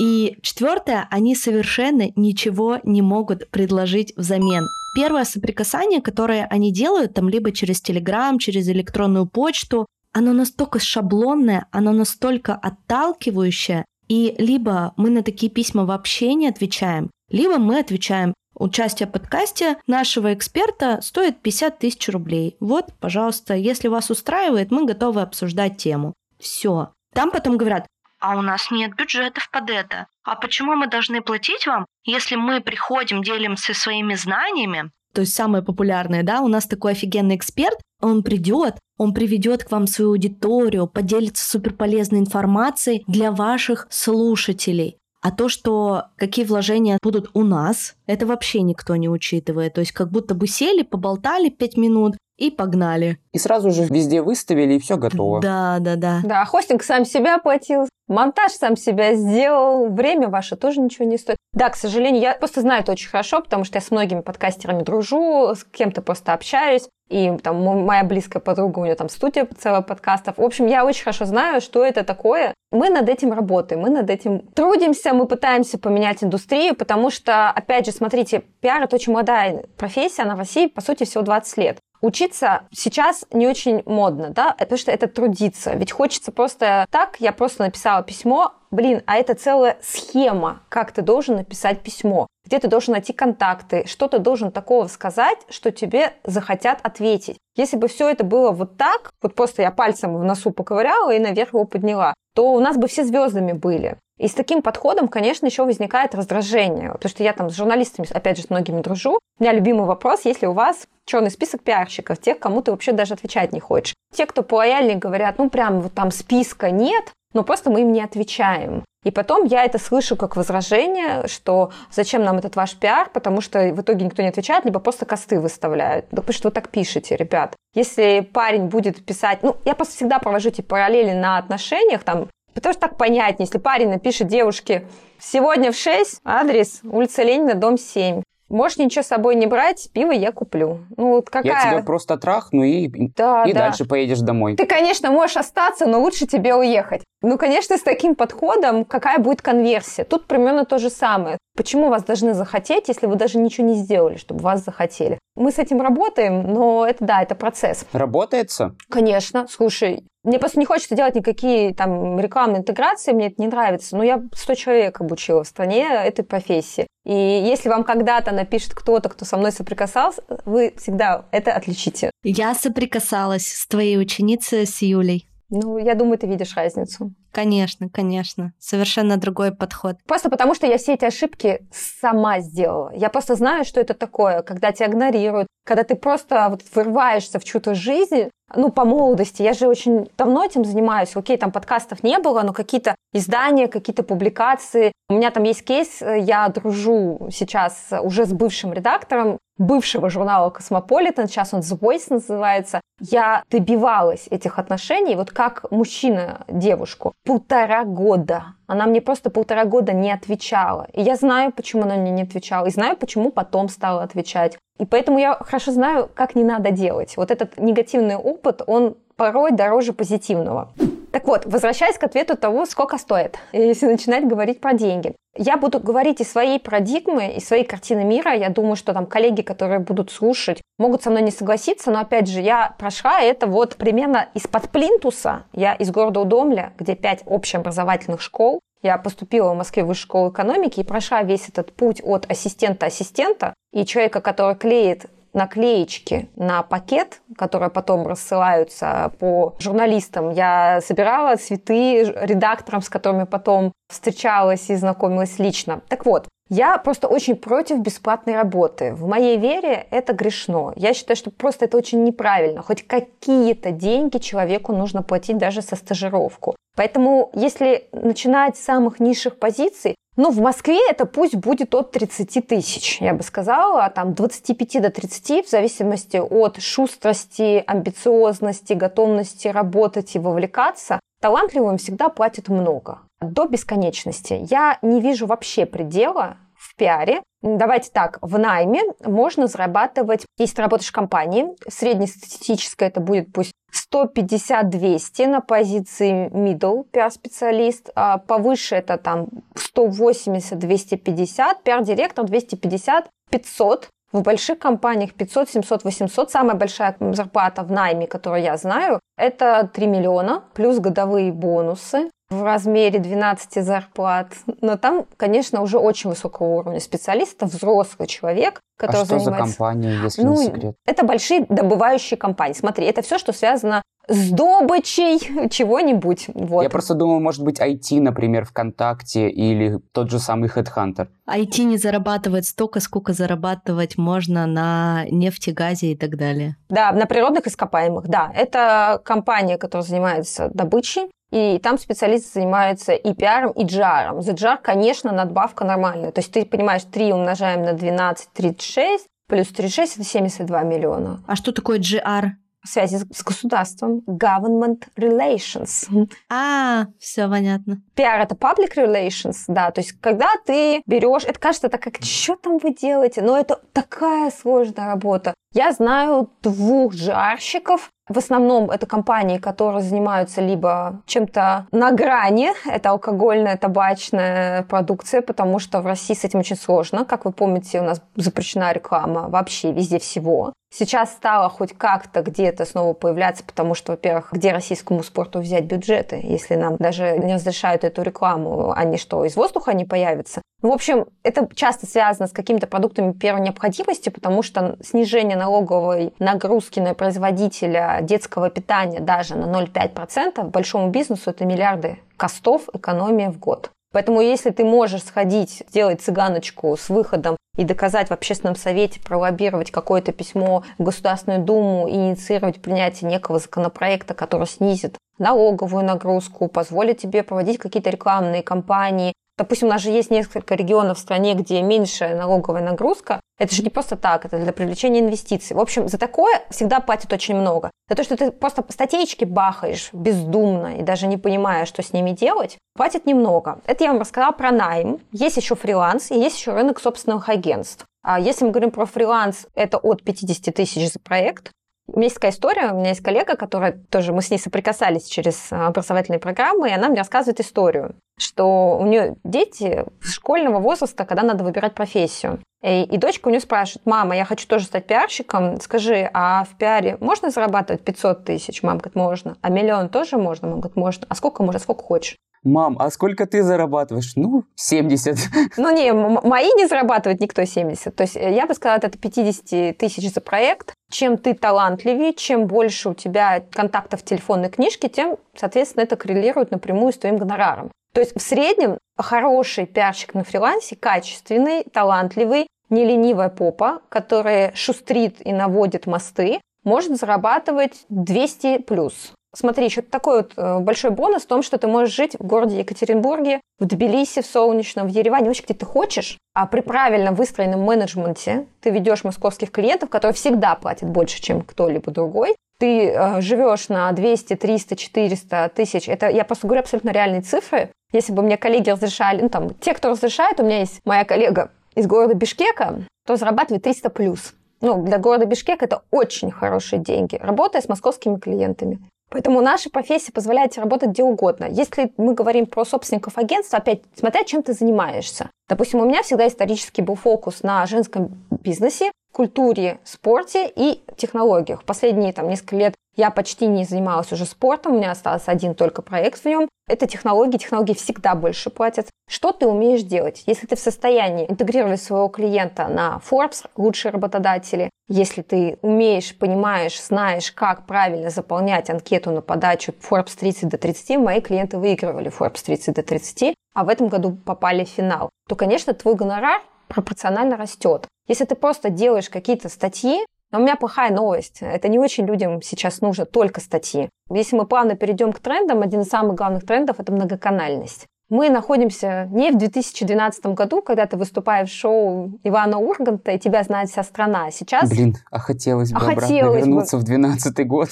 [0.00, 4.66] и четвертое, они совершенно ничего не могут предложить взамен.
[4.94, 11.66] Первое соприкасание, которое они делают, там либо через Телеграм, через электронную почту, оно настолько шаблонное,
[11.70, 18.34] оно настолько отталкивающее, и либо мы на такие письма вообще не отвечаем, либо мы отвечаем
[18.54, 22.56] Участие в подкасте нашего эксперта стоит 50 тысяч рублей.
[22.60, 26.14] Вот, пожалуйста, если вас устраивает, мы готовы обсуждать тему.
[26.38, 26.92] Все.
[27.12, 27.86] Там потом говорят,
[28.20, 30.06] а у нас нет бюджетов под это.
[30.22, 34.90] А почему мы должны платить вам, если мы приходим, делимся своими знаниями?
[35.12, 39.70] То есть самое популярное, да, у нас такой офигенный эксперт, он придет, он приведет к
[39.70, 44.96] вам свою аудиторию, поделится суперполезной информацией для ваших слушателей.
[45.24, 49.72] А то, что какие вложения будут у нас, это вообще никто не учитывает.
[49.72, 53.18] То есть как будто бы сели, поболтали пять минут и погнали.
[53.32, 55.40] И сразу же везде выставили, и все готово.
[55.40, 56.20] Да, да, да.
[56.24, 61.38] Да, хостинг сам себя оплатил, монтаж сам себя сделал, время ваше тоже ничего не стоит.
[61.54, 64.82] Да, к сожалению, я просто знаю это очень хорошо, потому что я с многими подкастерами
[64.82, 66.86] дружу, с кем-то просто общаюсь.
[67.08, 70.38] И там моя близкая подруга, у нее там студия целая подкастов.
[70.38, 72.54] В общем, я очень хорошо знаю, что это такое.
[72.72, 77.86] Мы над этим работаем, мы над этим трудимся, мы пытаемся поменять индустрию, потому что, опять
[77.86, 81.78] же, смотрите, пиар– это очень молодая профессия, она в России, по сути, всего 20 лет.
[82.00, 85.74] Учиться сейчас не очень модно, да, потому что это трудиться.
[85.74, 91.02] Ведь хочется просто так, я просто написала письмо, блин, а это целая схема, как ты
[91.02, 96.12] должен написать письмо, где ты должен найти контакты, что ты должен такого сказать, что тебе
[96.24, 97.38] захотят ответить.
[97.56, 101.18] Если бы все это было вот так, вот просто я пальцем в носу поковыряла и
[101.18, 103.96] наверх его подняла, то у нас бы все звездами были.
[104.18, 106.92] И с таким подходом, конечно, еще возникает раздражение.
[106.92, 109.18] Потому что я там с журналистами, опять же, с многими дружу.
[109.38, 113.14] У меня любимый вопрос, если у вас черный список пиарщиков, тех, кому ты вообще даже
[113.14, 113.94] отвечать не хочешь.
[114.14, 118.00] Те, кто полояльнее говорят, ну прям вот там списка нет, но просто мы им не
[118.00, 118.84] отвечаем.
[119.04, 123.60] И потом я это слышу как возражение, что зачем нам этот ваш пиар, потому что
[123.74, 126.06] в итоге никто не отвечает, либо просто косты выставляют.
[126.10, 127.54] Да потому что вы так пишете, ребят.
[127.74, 129.42] Если парень будет писать...
[129.42, 133.58] Ну, я просто всегда провожу эти параллели на отношениях, там, Потому что так понятнее, если
[133.58, 134.86] парень напишет девушке
[135.18, 138.22] «Сегодня в 6, адрес улица Ленина, дом 7».
[138.48, 140.80] Можешь ничего с собой не брать, пиво я куплю.
[140.96, 141.52] Ну, вот какая...
[141.52, 143.60] Я тебя просто трахну и, да, и да.
[143.60, 144.56] дальше поедешь домой.
[144.56, 147.02] Ты, конечно, можешь остаться, но лучше тебе уехать.
[147.22, 150.04] Ну, конечно, с таким подходом какая будет конверсия?
[150.04, 151.38] Тут примерно то же самое.
[151.56, 155.18] Почему вас должны захотеть, если вы даже ничего не сделали, чтобы вас захотели?
[155.36, 157.86] Мы с этим работаем, но это, да, это процесс.
[157.92, 158.74] Работается?
[158.90, 159.46] Конечно.
[159.48, 163.96] Слушай, мне просто не хочется делать никакие там рекламные интеграции, мне это не нравится.
[163.96, 166.86] Но я 100 человек обучила в стране этой профессии.
[167.04, 172.10] И если вам когда-то напишет кто-то, кто со мной соприкасался, вы всегда это отличите.
[172.22, 175.28] Я соприкасалась с твоей ученицей, с Юлей.
[175.50, 177.12] Ну, я думаю, ты видишь разницу.
[177.30, 178.54] Конечно, конечно.
[178.58, 179.96] Совершенно другой подход.
[180.06, 182.92] Просто потому, что я все эти ошибки сама сделала.
[182.94, 187.44] Я просто знаю, что это такое, когда тебя игнорируют, когда ты просто вот вырываешься в
[187.44, 189.42] чью-то жизнь, ну, по молодости.
[189.42, 191.16] Я же очень давно этим занимаюсь.
[191.16, 194.92] Окей, там подкастов не было, но какие-то издания, какие-то публикации.
[195.10, 201.28] У меня там есть кейс, я дружу сейчас уже с бывшим редактором бывшего журнала «Cosmopolitan»,
[201.28, 202.80] сейчас он «The Voice» называется.
[203.00, 208.54] Я добивалась этих отношений, вот как мужчина девушку, полтора года.
[208.66, 210.86] Она мне просто полтора года не отвечала.
[210.92, 214.58] И я знаю, почему она мне не отвечала, и знаю, почему потом стала отвечать.
[214.78, 217.16] И поэтому я хорошо знаю, как не надо делать.
[217.16, 220.72] Вот этот негативный опыт, он порой дороже позитивного.
[221.14, 225.14] Так вот, возвращаясь к ответу того, сколько стоит, если начинать говорить про деньги.
[225.36, 228.34] Я буду говорить из своей парадигмы, из своей картины мира.
[228.34, 232.26] Я думаю, что там коллеги, которые будут слушать, могут со мной не согласиться, но опять
[232.28, 235.44] же, я прошла это вот примерно из-под плинтуса.
[235.52, 238.58] Я из города Удомля, где пять общеобразовательных школ.
[238.82, 243.54] Я поступила в Москве в высшую школу экономики и прошла весь этот путь от ассистента-ассистента
[243.72, 250.30] и человека, который клеит наклеечки на пакет, которые потом рассылаются по журналистам.
[250.30, 255.82] Я собирала цветы редакторам, с которыми потом встречалась и знакомилась лично.
[255.88, 258.94] Так вот, я просто очень против бесплатной работы.
[258.94, 260.72] В моей вере это грешно.
[260.76, 262.62] Я считаю, что просто это очень неправильно.
[262.62, 266.54] Хоть какие-то деньги человеку нужно платить даже со стажировку.
[266.76, 272.46] Поэтому, если начинать с самых низших позиций, ну, в Москве это пусть будет от 30
[272.46, 280.14] тысяч, я бы сказала, там 25 до 30, в зависимости от шустрости, амбициозности, готовности работать
[280.14, 281.00] и вовлекаться.
[281.20, 284.46] Талантливым всегда платят много, до бесконечности.
[284.48, 287.22] Я не вижу вообще предела в пиаре.
[287.42, 293.52] Давайте так, в найме можно зарабатывать, если ты работаешь в компании, среднестатистическое это будет пусть
[293.92, 299.28] 150-200 на позиции middle пиар-специалист, а повыше это там
[299.76, 306.30] 180-250, пиар-директор 250-500, в больших компаниях 500, 700, 800.
[306.30, 312.10] Самая большая зарплата в найме, которую я знаю, это 3 миллиона, плюс годовые бонусы.
[312.34, 314.28] В размере 12 зарплат.
[314.60, 319.52] Но там, конечно, уже очень высокого уровня специалист, это взрослый человек, который а что занимается...
[319.52, 320.74] за компания, если Ну, не секрет?
[320.86, 322.54] это большие добывающие компании.
[322.54, 326.26] Смотри, это все, что связано с добычей чего-нибудь.
[326.34, 326.62] Вот.
[326.62, 331.08] Я просто думал, может быть, IT, например, ВКонтакте или тот же самый Headhunter.
[331.28, 336.56] IT не зарабатывает столько, сколько зарабатывать можно на нефти, газе и так далее.
[336.68, 338.30] Да, на природных ископаемых, да.
[338.34, 344.20] Это компания, которая занимается добычей, и там специалисты занимаются и пиаром, и GR.
[344.22, 346.12] За GR, конечно, надбавка нормальная.
[346.12, 351.22] То есть ты понимаешь, 3 умножаем на 12, 36, плюс 36– это 72 миллиона.
[351.26, 352.26] А что такое GR?
[352.66, 354.02] Связи с- с государством.
[354.08, 356.08] Government Relations.
[356.30, 357.82] А, все понятно.
[357.94, 362.36] Пиар это public relations, да, то есть когда ты берешь, это кажется так, как что
[362.36, 365.34] там вы делаете, но это такая сложная работа.
[365.52, 372.90] Я знаю двух жарщиков, в основном это компании, которые занимаются либо чем-то на грани, это
[372.90, 377.04] алкогольная, табачная продукция, потому что в России с этим очень сложно.
[377.04, 380.52] Как вы помните, у нас запрещена реклама вообще везде всего.
[380.76, 386.20] Сейчас стало хоть как-то где-то снова появляться, потому что, во-первых, где российскому спорту взять бюджеты,
[386.20, 390.42] если нам даже не разрешают эту рекламу, они что, из воздуха не появятся?
[390.62, 396.12] Ну, в общем, это часто связано с какими-то продуктами первой необходимости, потому что снижение налоговой
[396.18, 403.38] нагрузки на производителя детского питания даже на 0,5% большому бизнесу это миллиарды костов экономия в
[403.38, 403.70] год.
[403.92, 409.70] Поэтому если ты можешь сходить, сделать цыганочку с выходом и доказать в общественном совете, пролоббировать
[409.70, 417.22] какое-то письмо в Государственную Думу, инициировать принятие некого законопроекта, который снизит налоговую нагрузку, позволит тебе
[417.22, 419.12] проводить какие-то рекламные кампании.
[419.36, 423.20] Допустим, у нас же есть несколько регионов в стране, где меньшая налоговая нагрузка.
[423.38, 425.56] Это же не просто так, это для привлечения инвестиций.
[425.56, 427.70] В общем, за такое всегда платят очень много.
[427.88, 432.10] За то, что ты просто статейки бахаешь бездумно и даже не понимая, что с ними
[432.10, 433.60] делать, платят немного.
[433.66, 435.00] Это я вам рассказала про найм.
[435.10, 437.84] Есть еще фриланс и есть еще рынок собственных агентств.
[438.04, 441.50] А если мы говорим про фриланс, это от 50 тысяч за проект.
[441.86, 445.04] У меня есть такая история, у меня есть коллега, которая тоже, мы с ней соприкасались
[445.04, 451.04] через а, образовательные программы, и она мне рассказывает историю, что у нее дети школьного возраста,
[451.04, 452.40] когда надо выбирать профессию.
[452.62, 456.56] И, и дочка у нее спрашивает, мама, я хочу тоже стать пиарщиком, скажи, а в
[456.56, 458.62] пиаре можно зарабатывать 500 тысяч?
[458.62, 459.36] Мама говорит, можно.
[459.42, 460.48] А миллион тоже можно?
[460.48, 461.06] Мама говорит, можно.
[461.10, 461.60] А сколько можно?
[461.60, 462.16] Сколько хочешь?
[462.44, 464.12] Мам, а сколько ты зарабатываешь?
[464.16, 465.16] Ну, 70.
[465.56, 467.94] Ну не, мои не зарабатывает никто 70.
[467.94, 470.74] То есть э, я бы сказала, это 50 тысяч за проект.
[470.90, 476.50] Чем ты талантливее, чем больше у тебя контактов в телефонной книжке, тем, соответственно, это коррелирует
[476.50, 477.70] напрямую с твоим гонораром.
[477.94, 485.24] То есть в среднем хороший пиарщик на фрилансе, качественный, талантливый, не ленивая попа, которая шустрит
[485.24, 489.12] и наводит мосты, может зарабатывать 200 плюс.
[489.34, 492.58] Смотри, еще такой вот э, большой бонус в том, что ты можешь жить в городе
[492.58, 496.18] Екатеринбурге, в Тбилиси, в Солнечном, в Ереване, вообще где ты хочешь.
[496.34, 501.90] А при правильно выстроенном менеджменте ты ведешь московских клиентов, которые всегда платят больше, чем кто-либо
[501.90, 502.36] другой.
[502.60, 505.88] Ты э, живешь на 200, 300, 400 тысяч.
[505.88, 507.70] Это я просто говорю абсолютно реальные цифры.
[507.92, 511.50] Если бы мне коллеги разрешали, ну там, те, кто разрешает, у меня есть моя коллега
[511.74, 514.34] из города Бишкека, то зарабатывает 300 плюс.
[514.60, 518.78] Ну, для города Бишкек это очень хорошие деньги, работая с московскими клиентами.
[519.10, 521.46] Поэтому наша профессия позволяет тебе работать где угодно.
[521.48, 525.30] Если мы говорим про собственников агентства, опять смотря чем ты занимаешься.
[525.48, 531.64] Допустим, у меня всегда исторически был фокус на женском бизнесе, культуре, спорте и технологиях.
[531.64, 535.82] Последние там, несколько лет я почти не занималась уже спортом, у меня остался один только
[535.82, 536.48] проект в нем.
[536.68, 538.88] Это технологии, технологии всегда больше платят.
[539.08, 540.22] Что ты умеешь делать?
[540.26, 546.80] Если ты в состоянии интегрировать своего клиента на Forbes, лучшие работодатели, если ты умеешь, понимаешь,
[546.82, 552.44] знаешь, как правильно заполнять анкету на подачу Forbes 30 до 30, мои клиенты выигрывали Forbes
[552.44, 557.36] 30 до 30, а в этом году попали в финал, то, конечно, твой гонорар пропорционально
[557.36, 557.86] растет.
[558.06, 561.38] Если ты просто делаешь какие-то статьи, но у меня плохая новость.
[561.40, 563.88] Это не очень людям сейчас нужно только статьи.
[564.10, 567.86] Если мы плавно перейдем к трендам, один из самых главных трендов– это многоканальность.
[568.10, 573.42] Мы находимся не в 2012 году, когда ты выступаешь в шоу Ивана Урганта, и тебя
[573.42, 574.30] знает вся страна.
[574.30, 576.48] Сейчас Блин, а хотелось бы А обратно хотелось бы.
[576.48, 577.70] вернуться в 12 год.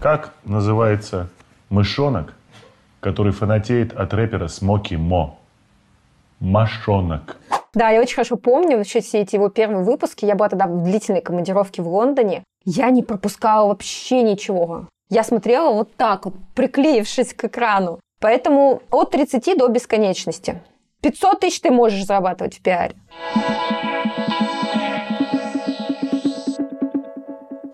[0.00, 1.28] Как называется
[1.68, 2.34] мышонок,
[3.00, 5.36] который фанатеет от рэпера Смоки Мо?
[6.40, 7.36] Мошонок.
[7.74, 10.26] Да, я очень хорошо помню вообще все эти его первые выпуски.
[10.26, 12.44] Я была тогда в длительной командировке в Лондоне.
[12.64, 14.88] Я не пропускала вообще ничего.
[15.08, 17.98] Я смотрела вот так вот, приклеившись к экрану.
[18.20, 20.62] Поэтому от 30 до бесконечности.
[21.00, 22.94] 500 тысяч ты можешь зарабатывать в пиаре.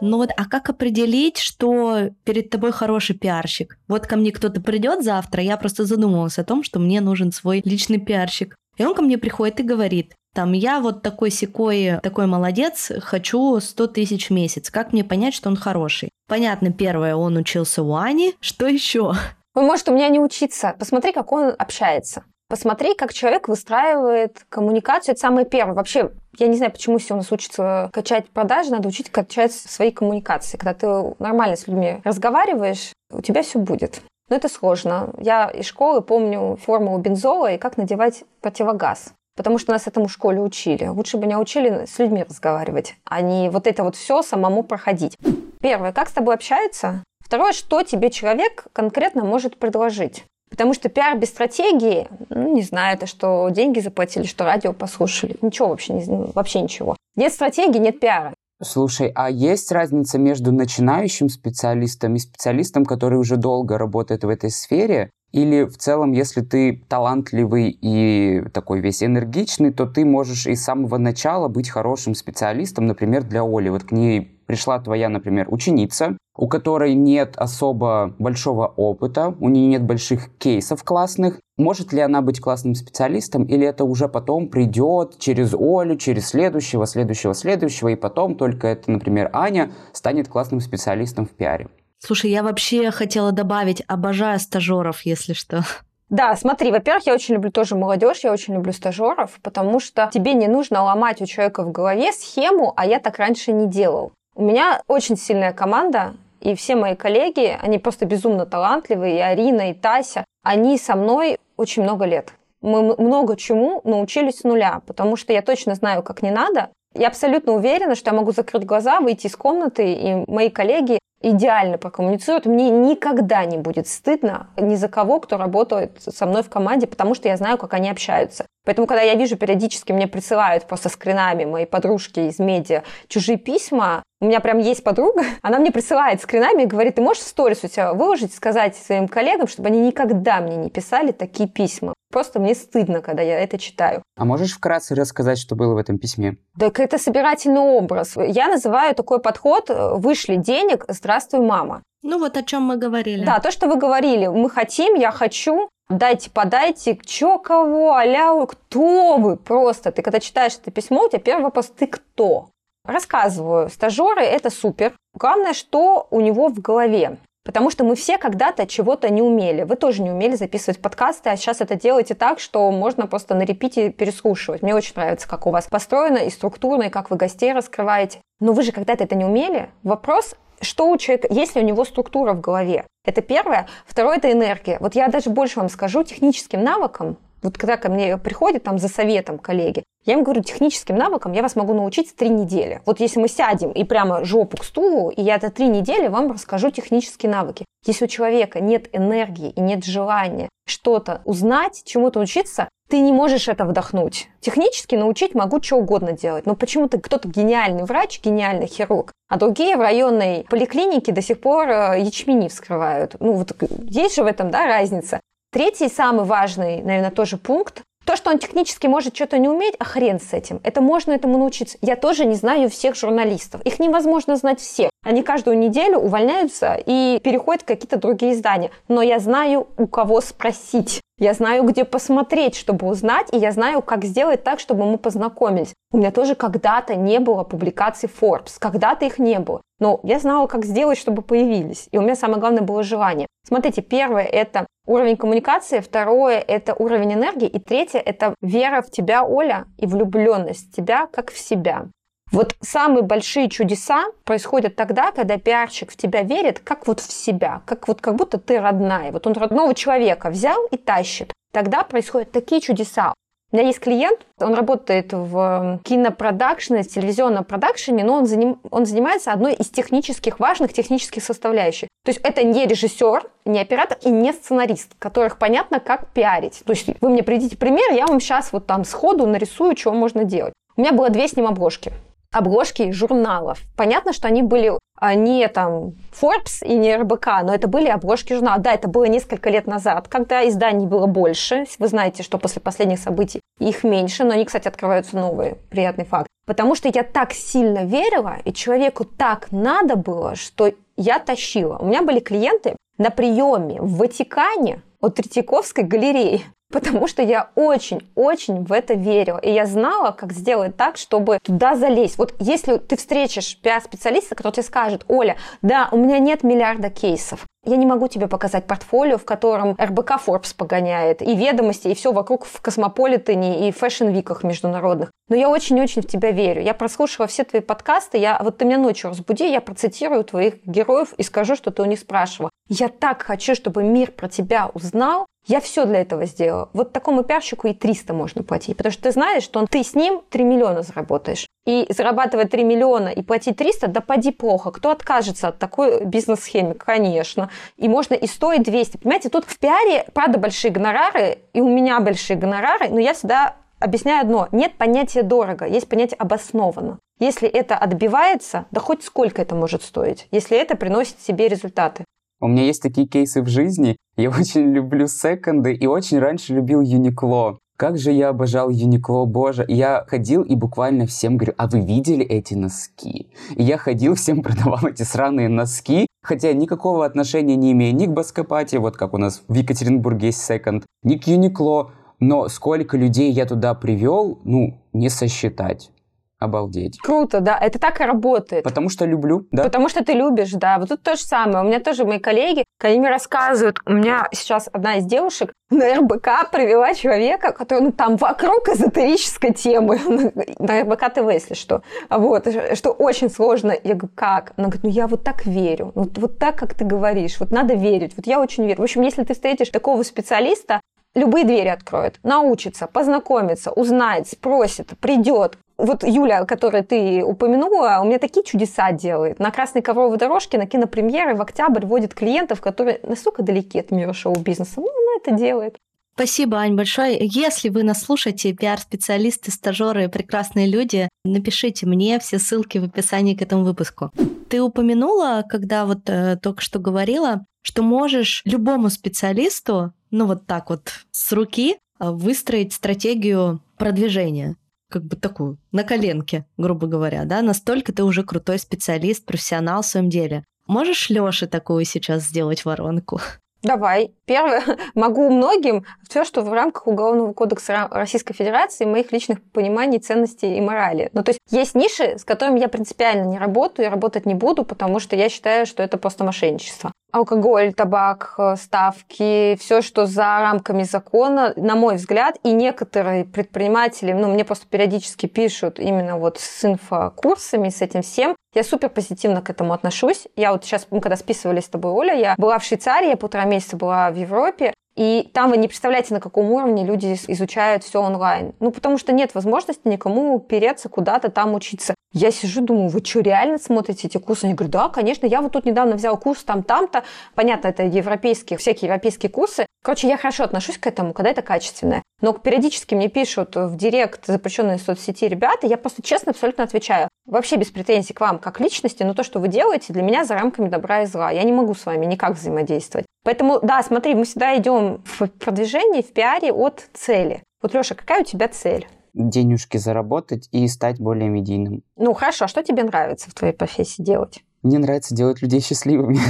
[0.01, 3.79] Ну вот, а как определить, что перед тобой хороший пиарщик?
[3.89, 7.61] Вот ко мне кто-то придет завтра, я просто задумалась о том, что мне нужен свой
[7.65, 8.57] личный пиарщик.
[8.79, 13.59] И он ко мне приходит и говорит, там, я вот такой секой, такой молодец, хочу
[13.61, 14.71] 100 тысяч в месяц.
[14.71, 16.11] Как мне понять, что он хороший?
[16.29, 18.35] Понятно, первое, он учился у Ани.
[18.41, 19.15] Что еще?
[19.55, 20.77] Он может у меня не учиться.
[20.79, 22.25] Посмотри, как он общается.
[22.49, 25.13] Посмотри, как человек выстраивает коммуникацию.
[25.13, 25.75] Это самое первое.
[25.75, 29.91] Вообще, я не знаю, почему все у нас учится качать продажи, надо учить качать свои
[29.91, 30.57] коммуникации.
[30.57, 34.01] Когда ты нормально с людьми разговариваешь, у тебя все будет.
[34.29, 35.11] Но это сложно.
[35.19, 39.13] Я из школы помню формулу бензола и как надевать противогаз.
[39.37, 40.87] Потому что нас этому в школе учили.
[40.87, 45.17] Лучше бы меня учили с людьми разговаривать, а не вот это вот все самому проходить.
[45.61, 47.05] Первое, как с тобой общаются?
[47.25, 50.25] Второе, что тебе человек конкретно может предложить?
[50.51, 55.37] Потому что пиар без стратегии, ну, не знаю, это что деньги заплатили, что радио послушали.
[55.43, 56.97] Ничего вообще, не, вообще ничего.
[57.17, 58.35] Нет стратегии, нет пиара.
[58.61, 64.51] Слушай, а есть разница между начинающим специалистом и специалистом, который уже долго работает в этой
[64.51, 65.11] сфере?
[65.31, 70.65] Или в целом, если ты талантливый и такой весь энергичный, то ты можешь и с
[70.65, 73.69] самого начала быть хорошим специалистом, например, для Оли.
[73.69, 79.67] Вот к ней пришла твоя, например, ученица, у которой нет особо большого опыта, у нее
[79.67, 81.39] нет больших кейсов классных.
[81.59, 86.87] Может ли она быть классным специалистом, или это уже потом придет через Олю, через следующего,
[86.87, 91.69] следующего, следующего, и потом только это, например, Аня станет классным специалистом в пиаре?
[91.99, 95.65] Слушай, я вообще хотела добавить, обожаю стажеров, если что.
[96.09, 100.33] Да, смотри, во-первых, я очень люблю тоже молодежь, я очень люблю стажеров, потому что тебе
[100.33, 104.13] не нужно ломать у человека в голове схему, а я так раньше не делал.
[104.39, 109.73] У меня очень сильная команда, и все мои коллеги, они просто безумно талантливые, и Арина,
[109.73, 112.33] и Тася, они со мной очень много лет.
[112.61, 116.71] Мы много чему научились с нуля, потому что я точно знаю, как не надо.
[116.95, 121.79] Я абсолютно уверена, что я могу закрыть глаза, выйти из комнаты, и мои коллеги идеально
[121.79, 126.87] прокоммуницируют, мне никогда не будет стыдно ни за кого, кто работает со мной в команде,
[126.87, 128.47] потому что я знаю, как они общаются.
[128.65, 134.03] Поэтому, когда я вижу периодически, мне присылают просто скринами мои подружки из медиа чужие письма,
[134.21, 137.69] у меня прям есть подруга, она мне присылает скринами и говорит, ты можешь сторис у
[137.69, 141.95] тебя выложить, сказать своим коллегам, чтобы они никогда мне не писали такие письма.
[142.19, 144.03] Просто мне стыдно, когда я это читаю.
[144.17, 146.37] А можешь вкратце рассказать, что было в этом письме?
[146.59, 148.17] Так это собирательный образ.
[148.17, 151.85] Я называю такой подход «вышли денег, здравствуй, мама».
[152.03, 153.25] Ну вот о чем мы говорили.
[153.25, 154.27] Да, то, что вы говорили.
[154.27, 159.93] Мы хотим, я хочу, дайте, подайте, чё, кого, аля, кто вы просто.
[159.93, 162.49] Ты когда читаешь это письмо, у тебя первый вопрос, ты кто?
[162.85, 164.93] Рассказываю, стажеры– это супер.
[165.15, 167.19] Главное, что у него в голове.
[167.49, 169.63] Потому что мы все когда-то чего-то не умели.
[169.63, 173.41] Вы тоже не умели записывать подкасты, а сейчас это делаете так, что можно просто на
[173.41, 174.61] репите переслушивать.
[174.61, 178.21] Мне очень нравится, как у вас построено и структурно, и как вы гостей раскрываете.
[178.39, 179.71] Но вы же когда-то это не умели.
[179.83, 182.85] Вопрос, что у человека, есть ли у него структура в голове.
[183.07, 183.67] Это первое.
[183.87, 184.77] Второе– это энергия.
[184.81, 188.89] Вот я даже больше вам скажу, техническим навыкам вот когда ко мне приходят там за
[188.89, 192.81] советом коллеги, я им говорю, техническим навыкам я вас могу научить три недели.
[192.87, 196.33] Вот если мы сядем и прямо жопу к стулу, и я за три недели вам
[196.33, 197.65] расскажу технические навыки.
[197.85, 203.49] Если у человека нет энергии и нет желания что-то узнать, чему-то учиться, ты не можешь
[203.49, 204.29] это вдохнуть.
[204.41, 209.77] Технически научить могу что угодно делать, но почему-то кто-то гениальный врач, гениальный хирург, а другие
[209.77, 213.17] в районной поликлинике до сих пор э, ячмени вскрывают.
[213.21, 215.21] Ну, вот есть же в этом, да, разница.
[215.51, 219.85] Третий, самый важный, наверное, тоже пункт, то, что он технически может что-то не уметь, а
[219.85, 220.61] хрен с этим.
[220.63, 221.77] Это можно этому научиться.
[221.83, 223.61] Я тоже не знаю всех журналистов.
[223.63, 224.91] Их невозможно знать всех.
[225.05, 228.71] Они каждую неделю увольняются и переходят в какие-то другие издания.
[228.89, 231.03] Но я знаю, у кого спросить.
[231.19, 235.75] Я знаю, где посмотреть, чтобы узнать, и я знаю, как сделать так, чтобы мы познакомились.
[235.91, 239.61] У меня тоже когда-то не было публикаций Forbes, когда-то их не было.
[239.81, 241.89] Но я знала, как сделать, чтобы появились.
[241.91, 243.27] И у меня самое главное было желание.
[243.45, 249.25] Смотрите, первое– это уровень коммуникации, второе– это уровень энергии, и третье– это вера в тебя,
[249.25, 251.87] Оля, и влюбленность в тебя как в себя.
[252.31, 257.63] Вот самые большие чудеса происходят тогда, когда пиарщик в тебя верит, как вот в себя,
[257.65, 259.13] как вот как будто ты родная.
[259.13, 261.33] Вот он родного человека взял и тащит.
[261.53, 263.15] Тогда происходят такие чудеса.
[263.51, 269.33] У меня есть клиент, он работает в кинопродакшне, телевизионном продакшене, но он, заним, он занимается
[269.33, 271.89] одной из технических, важных технических составляющих.
[272.05, 276.63] То есть это не режиссер, не оператор и не сценарист, которых понятно, как пиарить.
[276.67, 280.25] То есть вы мне придите пример, я вам сейчас вот там сходу нарисую, что можно
[280.25, 280.53] делать.
[280.77, 281.91] У меня было две с ним обложки
[282.39, 283.61] обложки журналов.
[283.77, 288.33] Понятно, что они были а, не там Forbes и не РБК, но это были обложки
[288.33, 288.63] журналов.
[288.63, 291.65] Да, это было несколько лет назад, когда изданий было больше.
[291.79, 295.57] Вы знаете, что после последних событий их меньше, но они, кстати, открываются новые.
[295.71, 296.29] Приятный факт.
[296.47, 301.77] Потому что я так сильно верила, и человеку так надо было, что я тащила.
[301.79, 306.45] У меня были клиенты на приеме в Ватикане от Третьяковской галереи.
[306.73, 309.39] Потому что я очень-очень в это верила.
[309.39, 312.19] И я знала, как сделать так, чтобы туда залезть.
[312.19, 317.47] Вот если ты встретишь пиар-специалиста, который тебе скажет, Оля, да, у меня нет миллиарда кейсов,
[317.65, 322.13] я не могу тебе показать портфолио, в котором РБК Forbes погоняет, и ведомости, и все
[322.13, 325.11] вокруг в Космополитене, и fashion week ах международных.
[325.29, 326.63] Но я очень-очень в тебя верю.
[326.63, 331.13] Я прослушала все твои подкасты, я, вот ты меня ночью разбуди, я процитирую твоих героев
[331.19, 332.51] и скажу, что ты у них спрашивала.
[332.69, 336.69] Я так хочу, чтобы мир про тебя узнал, я все для этого сделала.
[336.75, 340.21] Вот такому пиарщику и 300 можно платить, потому что ты знаешь, что ты с ним
[340.29, 341.47] 3 миллиона заработаешь.
[341.65, 344.71] И зарабатывать 3 миллиона и платить 300, да поди плохо.
[344.71, 346.75] Кто откажется от такой бизнес-схемы?
[346.75, 347.51] Конечно.
[347.79, 348.99] И можно и 100, и 200.
[348.99, 353.57] Понимаете, тут в пиаре, правда, большие гонорары, и у меня большие гонорары, но я всегда
[353.79, 354.49] объясняю одно.
[354.53, 356.99] Нет понятия дорого, есть понятие обоснованно.
[357.21, 362.05] Если это отбивается, да хоть сколько это может стоить, если это приносит себе результаты.
[362.41, 363.97] У меня есть такие кейсы в жизни.
[364.17, 367.59] Я очень люблю секонды и очень раньше любил Юникло.
[367.77, 369.65] Как же я обожал Юникло, боже.
[369.69, 373.31] Я ходил и буквально всем говорю, а вы видели эти носки?
[373.55, 378.11] И я ходил, всем продавал эти сраные носки, хотя никакого отношения не имею ни к
[378.11, 381.93] Баскопате, вот как у нас в Екатеринбурге есть секонд, ни к Юникло.
[382.21, 385.93] Но сколько людей я туда привел, ну, не сосчитать.
[386.39, 386.99] Обалдеть.
[387.01, 388.63] Круто, да, это так и работает.
[388.63, 389.65] Потому что люблю, да.
[389.65, 390.79] Потому что ты любишь, да.
[390.79, 391.65] Вот тут то же самое.
[391.65, 395.97] У меня тоже мои коллеги, они мне рассказывают, у меня сейчас одна из девушек на
[395.97, 399.99] РБК привела человека, который, ну, там вокруг эзотерической темы,
[400.59, 401.83] на РБК ТВ, если что.
[402.09, 403.75] Вот, что очень сложно.
[403.83, 404.53] Я говорю, как?
[404.57, 405.93] Она говорит, ну, я вот так верю.
[405.95, 407.41] Вот, вот так, как ты говоришь.
[407.41, 408.13] Вот надо верить.
[408.17, 408.79] Вот я очень верю.
[408.79, 410.81] В общем, если ты встретишь такого специалиста,
[411.15, 415.59] любые двери откроет, научится, познакомится, узнает, спросит, придет.
[415.79, 419.39] Вот Юля, которую ты упомянула, у меня такие чудеса делает.
[419.39, 424.13] На красной ковровой дорожке на кинопремьеры в октябрь водит клиентов, которые настолько далеки от мира
[424.13, 424.81] шоу-бизнеса.
[424.81, 425.77] Ну, она это делает.
[426.15, 427.17] Спасибо, Ань, большое.
[427.21, 433.43] Если вы нас слушаете, пиар-специалисты, стажеры, прекрасные люди, напишите мне все ссылки в описании к
[433.43, 434.11] этому выпуску.
[434.49, 440.71] Ты упомянула, когда вот э, только что говорила, что можешь любому специалисту, ну вот так
[440.71, 444.57] вот с руки, э, выстроить стратегию продвижения
[444.91, 449.87] как бы такую, на коленке, грубо говоря, да, настолько ты уже крутой специалист, профессионал в
[449.87, 450.45] своем деле.
[450.67, 453.21] Можешь Лёше такую сейчас сделать воронку?
[453.63, 454.15] Давай.
[454.29, 454.63] Первое,
[454.95, 460.61] могу многим все, что в рамках Уголовного кодекса Российской Федерации, моих личных пониманий, ценностей и
[460.61, 461.09] морали.
[461.15, 464.65] Ну, то есть есть ниши, с которыми я принципиально не работаю и работать не буду,
[464.65, 466.93] потому что я считаю, что это просто мошенничество.
[467.11, 474.13] Алкоголь, табак, э, ставки, все, что за рамками закона, на мой взгляд, и некоторые предприниматели,
[474.13, 479.41] ну, мне просто периодически пишут именно вот с инфокурсами, с этим всем, я супер позитивно
[479.41, 480.27] к этому отношусь.
[480.35, 483.45] Я вот сейчас, мы когда списывались с тобой, Оля, я была в Швейцарии, я полтора
[483.45, 488.03] месяца была в Европе, и там вы не представляете, на каком уровне люди изучают все
[488.03, 488.53] онлайн.
[488.59, 491.95] Ну, потому что нет возможности никому переться куда-то там учиться.
[492.13, 494.47] Я сижу, думаю, вы что, реально смотрите эти курсы?
[494.47, 497.05] Они говорят, да, конечно, я вот тут недавно взял курс там-там-то.
[497.37, 499.67] Понятно, это европейские, всякие европейские курсы.
[499.85, 502.03] Короче, я хорошо отношусь к этому, когда это качественное.
[502.21, 507.09] Но периодически мне пишут в директ запрещенные соцсети ребята, я просто честно абсолютно отвечаю.
[507.27, 510.35] Вообще без претензий к вам как личности, но то, что вы делаете, для меня за
[510.35, 511.31] рамками добра и зла.
[511.31, 513.07] Я не могу с вами никак взаимодействовать.
[513.29, 517.43] Поэтому, да, смотри, мы всегда идем в продвижении, в пиаре от цели.
[517.61, 518.89] Вот, Леша, какая у тебя цель?
[519.13, 521.83] Денежки заработать и стать более медийным.
[521.97, 524.43] Ну, хорошо, а что тебе нравится в твоей профессии делать?
[524.63, 526.19] Мне нравится делать людей счастливыми.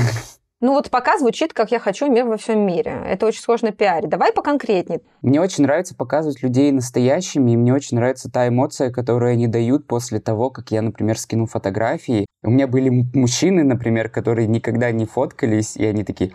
[0.60, 3.00] Ну вот пока звучит, как я хочу мир во всем мире.
[3.06, 4.10] Это очень сложно пиарить.
[4.10, 5.02] Давай поконкретнее.
[5.22, 9.86] Мне очень нравится показывать людей настоящими, и мне очень нравится та эмоция, которую они дают
[9.86, 12.26] после того, как я, например, скину фотографии.
[12.42, 16.32] У меня были мужчины, например, которые никогда не фоткались, и они такие,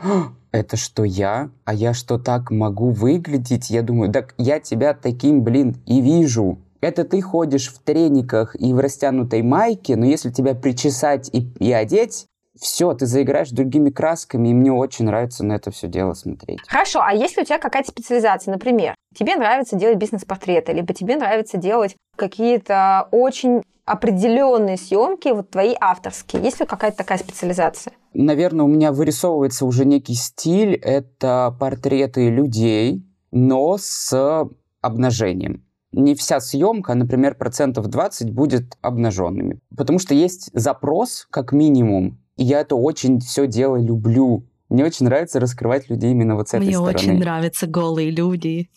[0.53, 1.49] это что я?
[1.65, 3.69] А я что так могу выглядеть?
[3.69, 6.59] Я думаю, так я тебя таким, блин, и вижу.
[6.79, 11.71] Это ты ходишь в трениках и в растянутой майке, но если тебя причесать и, и
[11.71, 12.27] одеть,
[12.59, 16.59] все, ты заиграешь другими красками, и мне очень нравится на это все дело смотреть.
[16.67, 21.57] Хорошо, а если у тебя какая-то специализация, например, тебе нравится делать бизнес-портреты, либо тебе нравится
[21.57, 26.43] делать какие-то очень определенные съемки, вот твои авторские.
[26.43, 27.93] Есть ли какая-то такая специализация?
[28.13, 30.75] Наверное, у меня вырисовывается уже некий стиль.
[30.75, 34.47] Это портреты людей, но с
[34.81, 35.63] обнажением
[35.93, 39.59] не вся съемка, например, процентов 20 будет обнаженными.
[39.75, 44.45] Потому что есть запрос, как минимум, и я это очень все дело люблю.
[44.73, 46.95] Мне очень нравится раскрывать людей именно вот с этой Мне стороны.
[46.95, 48.71] очень нравятся голые люди.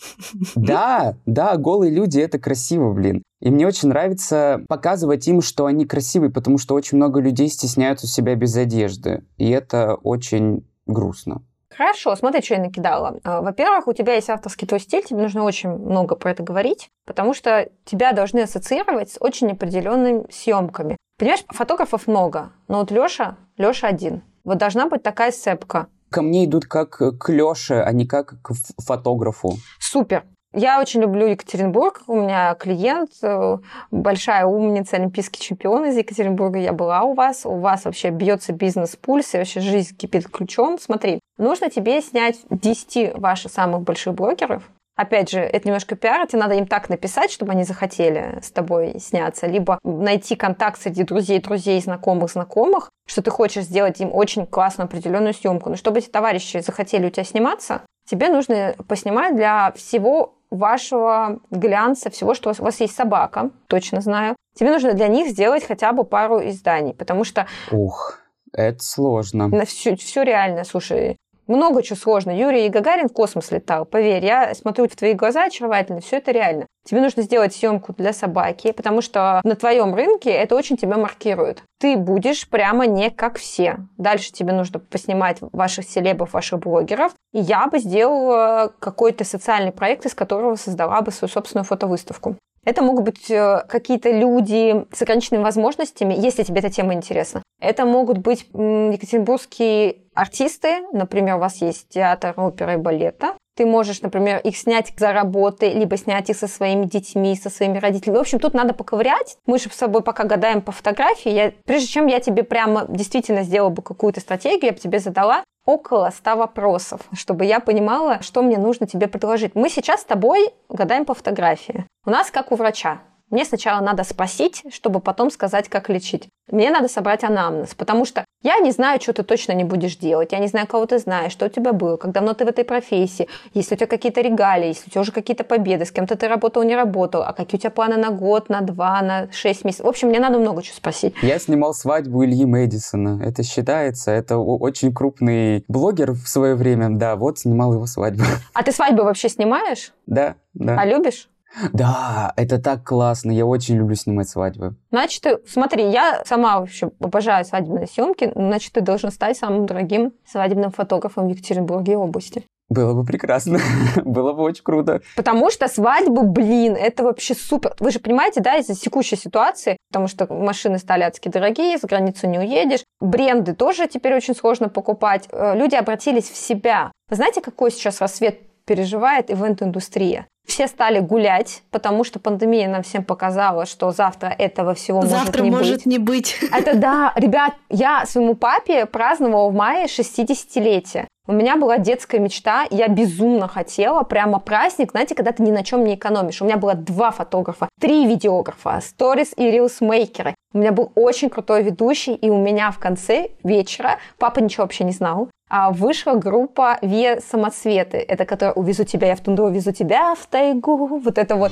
[0.54, 3.22] Да, да, голые люди это красиво, блин.
[3.40, 8.06] И мне очень нравится показывать им, что они красивые, потому что очень много людей стесняются
[8.06, 9.24] себя без одежды.
[9.38, 11.42] И это очень грустно.
[11.74, 13.18] Хорошо, смотри, что я накидала.
[13.24, 16.90] А, Во-первых, у тебя есть авторский твой стиль, тебе нужно очень много про это говорить,
[17.06, 20.98] потому что тебя должны ассоциировать с очень определенными съемками.
[21.18, 24.22] Понимаешь, фотографов много, но вот Лёша, Лёша один.
[24.46, 25.88] Вот должна быть такая сцепка.
[26.08, 29.56] Ко мне идут как к Лёше, а не как к фотографу.
[29.80, 30.24] Супер.
[30.54, 32.02] Я очень люблю Екатеринбург.
[32.06, 33.58] У меня клиент, э,
[33.90, 36.58] большая умница, олимпийский чемпион из Екатеринбурга.
[36.60, 37.44] Я была у вас.
[37.44, 40.78] У вас вообще бьется бизнес-пульс, и вообще жизнь кипит ключом.
[40.78, 44.62] Смотри, нужно тебе снять 10 ваших самых больших блогеров,
[44.96, 48.98] Опять же, это немножко пиар, тебе надо им так написать, чтобы они захотели с тобой
[48.98, 54.46] сняться, либо найти контакт среди друзей, друзей, знакомых, знакомых, что ты хочешь сделать им очень
[54.46, 55.68] классную определенную съемку.
[55.68, 62.08] Но чтобы эти товарищи захотели у тебя сниматься, тебе нужно поснимать для всего вашего глянца,
[62.10, 64.34] всего, что у вас, у вас есть собака, точно знаю.
[64.54, 68.20] Тебе нужно для них сделать хотя бы пару изданий, потому что Ух,
[68.52, 69.48] это сложно.
[69.48, 72.30] на все, все реально, слушай, много чего сложно.
[72.30, 76.66] Юрий Гагарин в космос летал, поверь, я смотрю в твои глаза очаровательно, все это реально.
[76.84, 81.62] Тебе нужно сделать съемку для собаки, потому что на твоем рынке это очень тебя маркирует.
[81.80, 83.78] Ты будешь прямо не как все.
[83.98, 87.12] Дальше тебе нужно поснимать ваших селебов, ваших блогеров.
[87.32, 92.36] И я бы сделала какой-то социальный проект, из которого создала бы свою собственную фотовыставку.
[92.64, 97.42] Это могут быть э, какие-то люди с ограниченными возможностями, если тебе эта тема интересна.
[97.60, 103.34] Это могут быть екатеринбургские артисты, например, у вас есть театр оперы и балета.
[103.56, 107.78] Ты можешь, например, их снять за работой, либо снять их со своими детьми, со своими
[107.78, 108.18] родителями.
[108.18, 109.38] В общем, тут надо поковырять.
[109.46, 111.30] Мы же с собой пока гадаем по фотографии.
[111.30, 115.42] Я, прежде чем я тебе прямо действительно сделала бы какую-то стратегию, я бы тебе задала
[115.64, 119.54] около 100 вопросов, чтобы я понимала, что мне нужно тебе предложить.
[119.54, 121.86] Мы сейчас с тобой гадаем по фотографии.
[122.04, 123.00] У нас как у врача.
[123.30, 126.28] Мне сначала надо спросить, чтобы потом сказать, как лечить.
[126.50, 130.30] Мне надо собрать анамнез, потому что я не знаю, что ты точно не будешь делать.
[130.30, 132.64] Я не знаю, кого ты знаешь, что у тебя было, как давно ты в этой
[132.64, 135.90] профессии, есть ли у тебя какие-то регалии, есть ли у тебя уже какие-то победы, с
[135.90, 139.28] кем-то ты работал, не работал, а какие у тебя планы на год, на два, на
[139.32, 139.86] шесть месяцев.
[139.86, 141.14] В общем, мне надо много чего спросить.
[141.20, 143.20] Я снимал свадьбу Ильи Мэдисона.
[143.24, 144.12] Это считается.
[144.12, 146.90] Это очень крупный блогер в свое время.
[146.90, 148.22] Да, вот снимал его свадьбу.
[148.54, 149.92] А ты свадьбы вообще снимаешь?
[150.06, 150.76] Да, да.
[150.78, 151.28] А любишь?
[151.72, 153.30] Да, это так классно.
[153.30, 154.76] Я очень люблю снимать свадьбы.
[154.90, 160.12] Значит, ты, смотри, я сама вообще обожаю свадебные съемки, значит, ты должен стать самым дорогим
[160.26, 162.44] свадебным фотографом в Екатеринбурге и области.
[162.68, 163.60] Было бы прекрасно.
[164.04, 165.00] Было бы очень круто.
[165.14, 167.76] Потому что свадьбы, блин, это вообще супер.
[167.78, 172.26] Вы же понимаете, да, из-за текущей ситуации, потому что машины стали адски дорогие, за границу
[172.26, 175.28] не уедешь, бренды тоже теперь очень сложно покупать.
[175.30, 176.90] Э, Люди обратились в себя.
[177.08, 180.26] Вы знаете, какой сейчас рассвет переживает ивент-индустрия?
[180.46, 185.44] Все стали гулять, потому что пандемия нам всем показала, что завтра этого всего Завтра может
[185.44, 185.86] не может быть.
[185.86, 186.36] не быть.
[186.52, 191.06] Это да, ребят, я своему папе праздновала в мае 60-летие.
[191.28, 195.64] У меня была детская мечта, я безумно хотела прямо праздник, знаете, когда ты ни на
[195.64, 196.40] чем не экономишь.
[196.40, 200.36] У меня было два фотографа, три видеографа, сторис и рилсмейкеры.
[200.54, 204.84] У меня был очень крутой ведущий, и у меня в конце вечера, папа ничего вообще
[204.84, 207.96] не знал, а вышла группа Ве Самоцветы.
[207.96, 211.00] Это которая «Увезу тебя, я в тундру, увезу тебя в тайгу».
[211.00, 211.50] Вот это вот.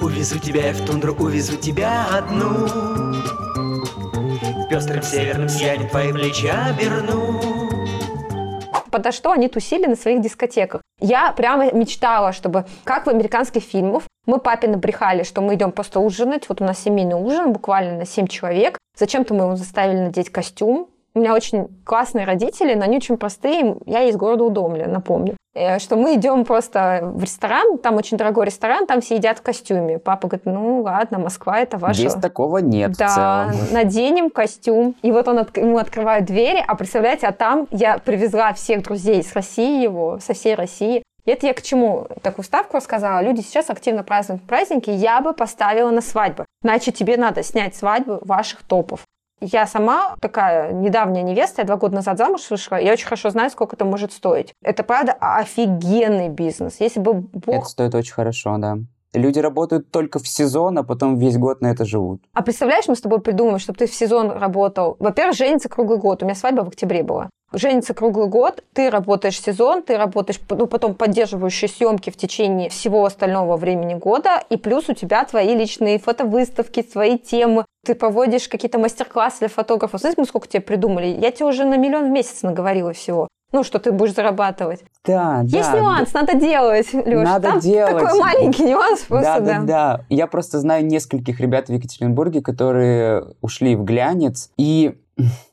[0.00, 2.66] Увезу тебя я в тундру, увезу тебя одну
[4.70, 7.65] Пестрым северным сиянием твои плечи оберну
[8.96, 10.80] подо что они тусили на своих дискотеках.
[11.00, 16.00] Я прямо мечтала, чтобы, как в американских фильмах, мы папе набрехали, что мы идем просто
[16.00, 16.48] ужинать.
[16.48, 18.78] Вот у нас семейный ужин, буквально на 7 человек.
[18.98, 20.88] Зачем-то мы его заставили надеть костюм.
[21.16, 23.76] У меня очень классные родители, но они очень простые.
[23.86, 25.34] Я из города Удомля, напомню.
[25.54, 29.42] Э, Что мы идем просто в ресторан, там очень дорогой ресторан, там все едят в
[29.42, 29.98] костюме.
[29.98, 32.00] Папа говорит, ну ладно, Москва это ваша...
[32.00, 34.94] Здесь такого нет Да, наденем костюм.
[35.00, 39.22] И вот он от- ему открывает двери, а представляете, а там я привезла всех друзей
[39.24, 41.02] с России его, со всей России.
[41.24, 43.20] И это я к чему такую ставку рассказала.
[43.22, 46.44] Люди сейчас активно празднуют праздники, я бы поставила на свадьбы.
[46.62, 49.00] Значит, тебе надо снять свадьбы ваших топов.
[49.40, 53.50] Я сама такая недавняя невеста, я два года назад замуж вышла, я очень хорошо знаю,
[53.50, 54.54] сколько это может стоить.
[54.62, 56.76] Это, правда, офигенный бизнес.
[56.80, 58.78] Если бы Бог Это стоит очень хорошо, да.
[59.12, 62.22] Люди работают только в сезон, а потом весь год на это живут.
[62.34, 64.96] А представляешь, мы с тобой придумаем, чтобы ты в сезон работал.
[64.98, 66.22] Во-первых, женится круглый год.
[66.22, 67.30] У меня свадьба в октябре была.
[67.52, 73.04] Женится круглый год, ты работаешь сезон, ты работаешь ну, потом поддерживающие съемки в течение всего
[73.04, 77.64] остального времени года, и плюс у тебя твои личные фотовыставки, свои темы.
[77.86, 80.00] Ты проводишь какие-то мастер-классы для фотографов.
[80.00, 81.06] Знаете, мы сколько тебе придумали?
[81.06, 83.28] Я тебе уже на миллион в месяц наговорила всего.
[83.52, 84.82] Ну, что ты будешь зарабатывать.
[85.04, 85.78] Да, Есть да.
[85.78, 87.24] нюанс, надо делать, Лёш.
[87.24, 87.96] Надо Там делать.
[87.96, 90.04] такой маленький нюанс просто, Да, да, да.
[90.08, 94.50] Я просто знаю нескольких ребят в Екатеринбурге, которые ушли в глянец.
[94.56, 94.98] И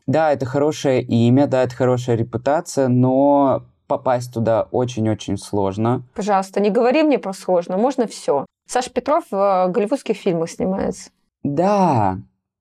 [0.08, 6.02] да, это хорошее имя, да, это хорошая репутация, но попасть туда очень-очень сложно.
[6.16, 8.48] Пожалуйста, не говори мне про сложно, можно все.
[8.68, 11.12] Саша Петров в э, голливудских фильмах снимается.
[11.44, 12.18] Да,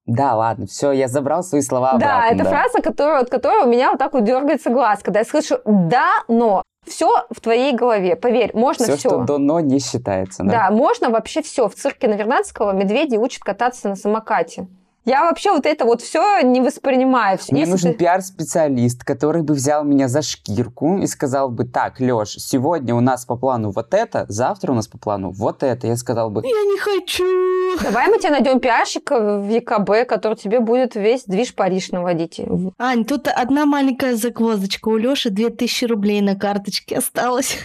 [0.06, 2.34] да, ладно, все, я забрал свои слова да, обратно.
[2.34, 5.60] это фраза, которая, от которой у меня вот так вот дергается глаз, когда я слышу
[5.64, 6.62] «да, но».
[6.84, 9.08] Все в твоей голове, поверь, можно Все, все.
[9.08, 10.50] что до «но» не считается, да?
[10.50, 11.68] Да, можно вообще все.
[11.68, 14.66] В цирке Навернадского медведи учат кататься на самокате.
[15.04, 17.36] Я вообще вот это вот все не воспринимаю.
[17.50, 21.98] Мне Если нужен ты- пиар-специалист, который бы взял меня за шкирку и сказал бы, так,
[21.98, 25.88] Леш, сегодня у нас по плану вот это, завтра у нас по плану вот это.
[25.88, 27.78] Я сказал бы, Я не хочу.
[27.82, 32.40] Давай мы тебе найдем пиарщика в ЕКБ, который тебе будет весь движ Париж наводить.
[32.78, 34.88] Ань, тут одна маленькая загвоздочка.
[34.88, 37.56] У Лёши 2000 рублей на карточке осталось.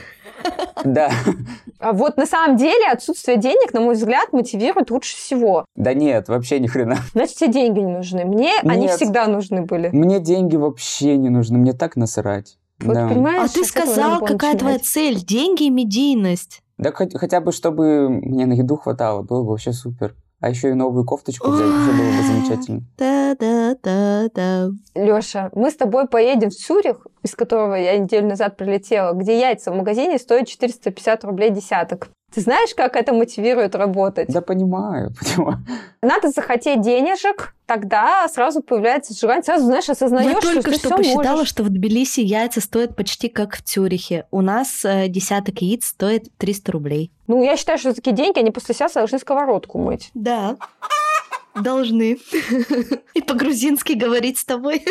[0.84, 1.12] Да,
[1.80, 5.66] А вот на самом деле отсутствие денег, на мой взгляд, мотивирует лучше всего.
[5.76, 6.98] да нет, вообще ни хрена.
[7.14, 8.26] Значит, тебе деньги не нужны.
[8.26, 8.96] Мне они Нет.
[8.96, 9.90] всегда нужны были.
[9.90, 12.58] Мне деньги вообще не нужны, мне так насрать.
[12.80, 13.08] Вот да.
[13.08, 14.86] понимаешь, А ты сказал, какая твоя начинать.
[14.86, 15.16] цель?
[15.26, 16.62] Деньги и медийность.
[16.78, 20.16] Да хоть- хотя бы, чтобы мне на еду хватало, было бы вообще супер.
[20.40, 22.82] А еще и новую кофточку взять, уже было бы замечательно.
[22.98, 24.70] Да-да-да-да.
[24.94, 29.72] Леша, мы с тобой поедем в Цюрих, из которого я неделю назад прилетела, где яйца
[29.72, 32.10] в магазине стоят 450 рублей десяток.
[32.34, 34.28] Ты знаешь, как это мотивирует работать?
[34.28, 35.60] Да понимаю, понимаю.
[36.02, 40.98] Надо захотеть денежек, тогда сразу появляется желание, сразу, знаешь, осознаешь, Я только ты что всё
[40.98, 41.48] посчитала, можешь.
[41.50, 44.26] что в Тбилиси яйца стоят почти как в Цюрихе.
[44.30, 47.12] У нас э, десяток яиц стоит 300 рублей.
[47.28, 50.12] Ну, я считаю, что за такие деньги они после себя должны сковородку мыть.
[50.14, 50.58] Да.
[51.56, 52.18] Должны.
[53.16, 54.86] И по-грузински говорить с тобой.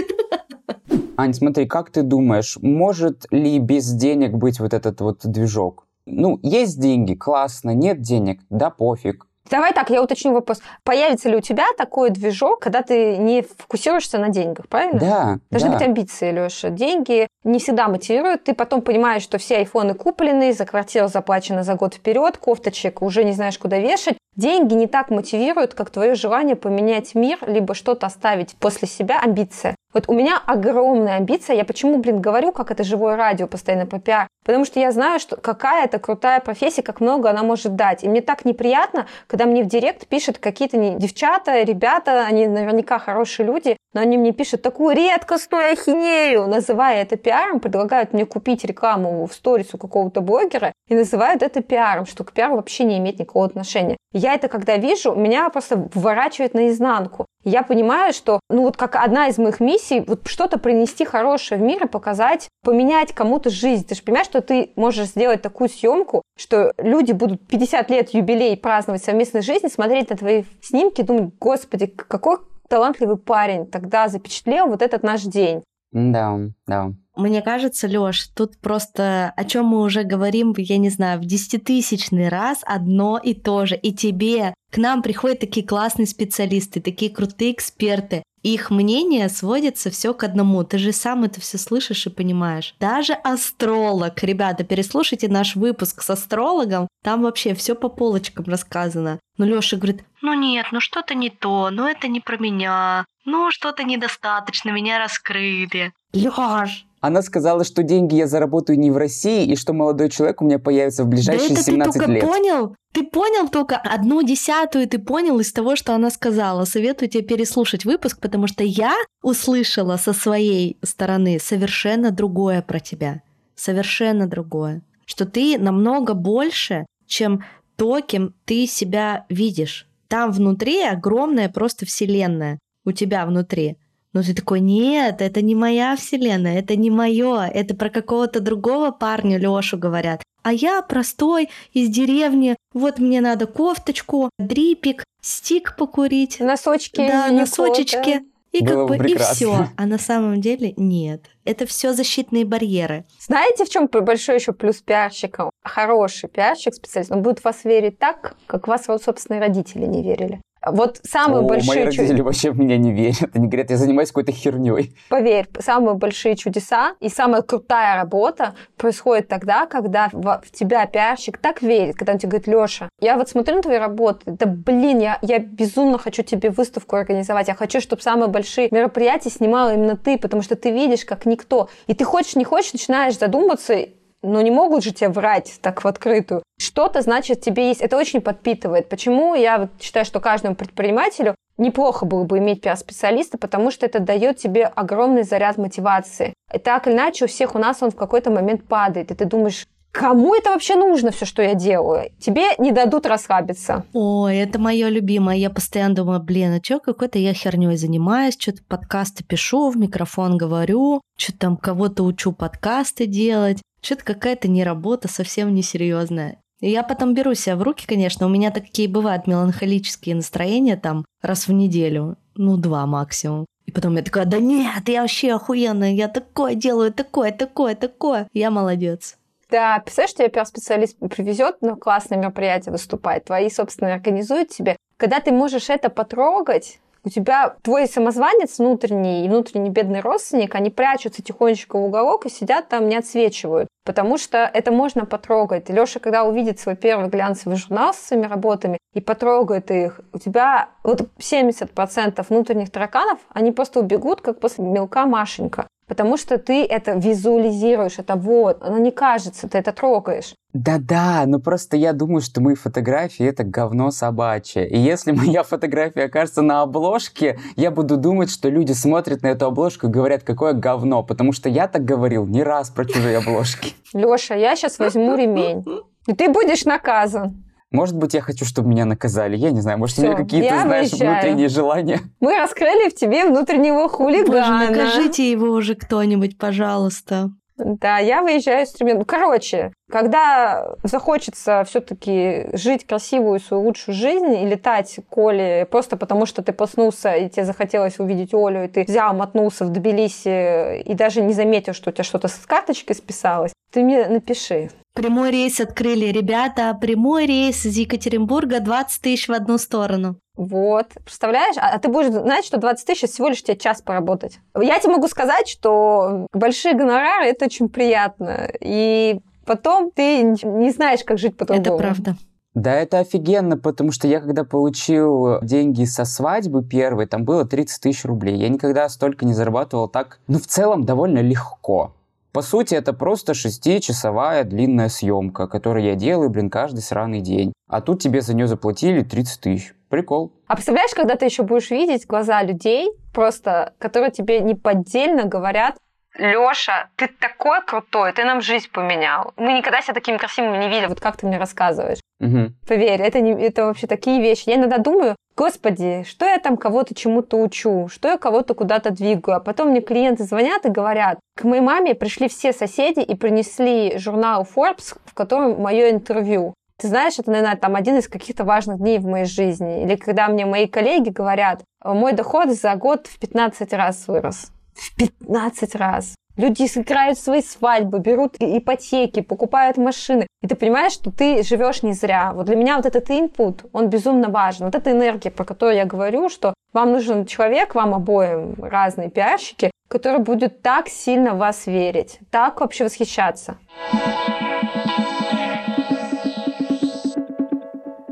[1.16, 5.85] Ань, смотри, как ты думаешь, может ли без денег быть вот этот вот движок?
[6.06, 9.26] Ну, есть деньги, классно, нет денег, да пофиг.
[9.50, 10.60] Давай так, я уточню вопрос.
[10.82, 14.98] Появится ли у тебя такой движок, когда ты не фокусируешься на деньгах, правильно?
[14.98, 15.76] Да, Должны да.
[15.76, 16.70] быть амбиции, Леша.
[16.70, 18.44] Деньги не всегда мотивируют.
[18.44, 23.22] Ты потом понимаешь, что все айфоны куплены, за квартиру заплачено за год вперед, кофточек уже
[23.24, 24.18] не знаешь, куда вешать.
[24.34, 29.76] Деньги не так мотивируют, как твое желание поменять мир, либо что-то оставить после себя, амбиция.
[29.92, 31.56] Вот у меня огромная амбиция.
[31.56, 34.28] Я почему, блин, говорю, как это живое радио постоянно по пиар?
[34.44, 38.04] Потому что я знаю, что какая это крутая профессия, как много она может дать.
[38.04, 43.46] И мне так неприятно, когда мне в директ пишут какие-то девчата, ребята, они наверняка хорошие
[43.46, 49.26] люди, но они мне пишут такую редкостную ахинею, называя это пиаром, предлагают мне купить рекламу
[49.26, 53.18] в сторис у какого-то блогера и называют это пиаром, что к пиару вообще не имеет
[53.18, 53.96] никакого отношения.
[54.12, 57.26] Я это когда вижу, меня просто выворачивает наизнанку.
[57.46, 61.62] Я понимаю, что, ну вот как одна из моих миссий, вот что-то принести хорошее в
[61.62, 63.86] мир и показать, поменять кому-то жизнь.
[63.86, 68.56] Ты же понимаешь, что ты можешь сделать такую съемку, что люди будут 50 лет юбилей
[68.56, 72.38] праздновать совместной жизни, смотреть на твои снимки думать, господи, какой
[72.68, 75.62] талантливый парень тогда запечатлел вот этот наш день.
[75.92, 76.36] Да,
[76.66, 76.90] да.
[77.16, 82.28] Мне кажется, Лёш, тут просто о чем мы уже говорим, я не знаю, в десятитысячный
[82.28, 83.76] раз одно и то же.
[83.76, 88.22] И тебе к нам приходят такие классные специалисты, такие крутые эксперты.
[88.42, 90.62] Их мнение сводится все к одному.
[90.62, 92.76] Ты же сам это все слышишь и понимаешь.
[92.78, 99.18] Даже астролог, ребята, переслушайте наш выпуск с астрологом, там вообще все по полочкам рассказано.
[99.36, 103.50] Но Лёша говорит, ну нет, ну что-то не то, ну это не про меня, ну
[103.50, 105.92] что-то недостаточно, меня раскрыли.
[106.12, 110.44] Лёш, Она сказала, что деньги я заработаю не в России, и что молодой человек у
[110.44, 112.24] меня появится в Да ближайшие это ты 17 только лет.
[112.24, 112.76] понял?
[112.92, 116.64] Ты понял только одну десятую, ты понял из того, что она сказала.
[116.64, 123.22] Советую тебе переслушать выпуск, потому что я услышала со своей стороны совершенно другое про тебя.
[123.54, 124.82] Совершенно другое.
[125.04, 127.44] Что ты намного больше, чем
[127.76, 129.86] то, кем ты себя видишь.
[130.08, 132.58] Там внутри огромная просто вселенная.
[132.84, 133.76] У тебя внутри.
[134.16, 138.90] Но ты такой, нет, это не моя вселенная, это не мое, это про какого-то другого
[138.90, 140.22] парня Лешу говорят.
[140.42, 146.96] А я простой из деревни, вот мне надо кофточку, дрипик, стик покурить, Носочки.
[147.06, 148.22] да, носочечки.
[148.52, 149.68] И Было как бы бы и все.
[149.76, 151.26] А на самом деле нет.
[151.44, 153.04] Это все защитные барьеры.
[153.20, 155.50] Знаете, в чем большой еще плюс пиарщика?
[155.66, 160.02] Хороший пиарщик, специалист, он будет в вас верить так, как вас вот собственные родители не
[160.02, 160.40] верили.
[160.66, 161.74] Вот самые О, большие...
[161.74, 163.30] мои родители вообще в меня не верят.
[163.34, 164.96] Они говорят, я занимаюсь какой-то херней.
[165.08, 171.38] Поверь, самые большие чудеса и самая крутая работа происходит тогда, когда в, в тебя пиарщик
[171.38, 174.98] так верит, когда он тебе говорит, Леша, я вот смотрю на твои работы, да блин,
[174.98, 179.96] я, я безумно хочу тебе выставку организовать, я хочу, чтобы самые большие мероприятия снимала именно
[179.96, 181.68] ты, потому что ты видишь, как никто.
[181.86, 183.86] И ты хочешь, не хочешь, начинаешь задуматься,
[184.26, 186.42] но не могут же тебе врать так в открытую.
[186.58, 187.80] Что-то, значит, тебе есть.
[187.80, 188.88] Это очень подпитывает.
[188.88, 194.00] Почему я вот считаю, что каждому предпринимателю неплохо было бы иметь пиар-специалиста, потому что это
[194.00, 196.34] дает тебе огромный заряд мотивации.
[196.52, 199.24] И так или иначе у всех у нас он в какой-то момент падает, и ты
[199.24, 199.66] думаешь,
[199.96, 202.10] кому это вообще нужно, все, что я делаю?
[202.20, 203.84] Тебе не дадут расслабиться.
[203.94, 205.36] Ой, это мое любимое.
[205.36, 210.36] Я постоянно думаю, блин, а что какой-то я херней занимаюсь, что-то подкасты пишу, в микрофон
[210.36, 213.62] говорю, что-то там кого-то учу подкасты делать.
[213.86, 216.42] Что-то какая-то не работа, совсем несерьезная.
[216.58, 218.26] И я потом беру себя в руки, конечно.
[218.26, 222.16] У меня такие бывают меланхолические настроения там раз в неделю.
[222.34, 223.46] Ну, два максимум.
[223.64, 228.26] И потом я такая, да нет, я вообще охуенная, я такое делаю, такое, такое, такое.
[228.32, 229.18] Я молодец.
[229.50, 234.76] Да, представляешь, тебе пиар-специалист привезет на классное мероприятие выступать, твои, собственно, организуют тебе.
[234.96, 240.70] Когда ты можешь это потрогать, у тебя твой самозванец внутренний и внутренний бедный родственник, они
[240.70, 243.68] прячутся тихонечко в уголок и сидят там, не отсвечивают.
[243.84, 245.70] Потому что это можно потрогать.
[245.70, 250.70] Леша, когда увидит свой первый глянцевый журнал со своими работами и потрогает их, у тебя
[250.82, 255.68] вот 70% внутренних тараканов, они просто убегут, как после мелка Машенька.
[255.86, 260.34] Потому что ты это визуализируешь, это вот, оно не кажется, ты это трогаешь.
[260.52, 264.68] Да-да, но просто я думаю, что мои фотографии— это говно собачье.
[264.68, 269.46] И если моя фотография окажется на обложке, я буду думать, что люди смотрят на эту
[269.46, 273.74] обложку и говорят, какое говно, потому что я так говорил не раз про чужие обложки.
[273.92, 275.64] Леша, я сейчас возьму ремень,
[276.06, 277.45] и ты будешь наказан.
[277.76, 279.36] Может быть, я хочу, чтобы меня наказали.
[279.36, 281.12] Я не знаю, может, у Всё, меня какие-то, знаешь, выезжаю.
[281.12, 282.00] внутренние желания.
[282.20, 284.70] Мы раскрыли в тебе внутреннего Боже, хулигана.
[284.70, 287.30] накажите его уже кто-нибудь, пожалуйста.
[287.58, 288.94] Да, я выезжаю с тремя.
[288.94, 295.96] Ну, короче, когда захочется все-таки жить красивую свою лучшую жизнь и летать к Оле просто
[295.96, 300.80] потому, что ты проснулся и тебе захотелось увидеть Олю, и ты взял, мотнулся в Тбилиси
[300.80, 304.68] и даже не заметил, что у тебя что-то с карточкой списалось, ты мне напиши.
[304.96, 306.06] Прямой рейс открыли.
[306.06, 310.16] Ребята, прямой рейс из Екатеринбурга 20 тысяч в одну сторону.
[310.36, 310.86] Вот.
[311.04, 311.56] Представляешь?
[311.58, 314.38] А, а ты будешь знать, что 20 тысяч всего лишь тебе час поработать.
[314.58, 318.48] Я тебе могу сказать, что большие гонорары– это очень приятно.
[318.58, 321.76] И потом ты не знаешь, как жить по-другому.
[321.76, 322.16] Это правда.
[322.54, 327.82] Да, это офигенно, потому что я когда получил деньги со свадьбы первой, там было 30
[327.82, 328.36] тысяч рублей.
[328.36, 331.92] Я никогда столько не зарабатывал так, ну, в целом, довольно легко.
[332.36, 337.54] По сути, это просто шестичасовая длинная съемка, которую я делаю, блин, каждый сраный день.
[337.66, 339.74] А тут тебе за нее заплатили 30 тысяч.
[339.88, 340.34] Прикол.
[340.46, 345.78] А представляешь, когда ты еще будешь видеть глаза людей, просто, которые тебе неподдельно говорят,
[346.18, 349.32] Леша, ты такой крутой, ты нам жизнь поменял.
[349.38, 352.00] Мы никогда себя такими красивыми не видели, вот как ты мне рассказываешь.
[352.20, 352.52] Угу.
[352.68, 354.50] Поверь, это, не, это вообще такие вещи.
[354.50, 359.36] Я иногда думаю, господи, что я там кого-то чему-то учу, что я кого-то куда-то двигаю.
[359.36, 363.98] А потом мне клиенты звонят и говорят, к моей маме пришли все соседи и принесли
[363.98, 366.54] журнал Forbes, в котором мое интервью.
[366.78, 369.82] Ты знаешь, это, наверное, там один из каких-то важных дней в моей жизни.
[369.82, 374.52] Или когда мне мои коллеги говорят, мой доход за год в 15 раз вырос.
[374.74, 376.14] В 15 раз.
[376.36, 380.26] Люди сыграют свои свадьбы, берут ипотеки, покупают машины.
[380.42, 382.32] И ты понимаешь, что ты живешь не зря.
[382.34, 384.66] Вот для меня вот этот input, он безумно важен.
[384.66, 389.70] Вот эта энергия, про которую я говорю, что вам нужен человек, вам обоим разные пиарщики,
[389.88, 393.56] который будет так сильно в вас верить, так вообще восхищаться.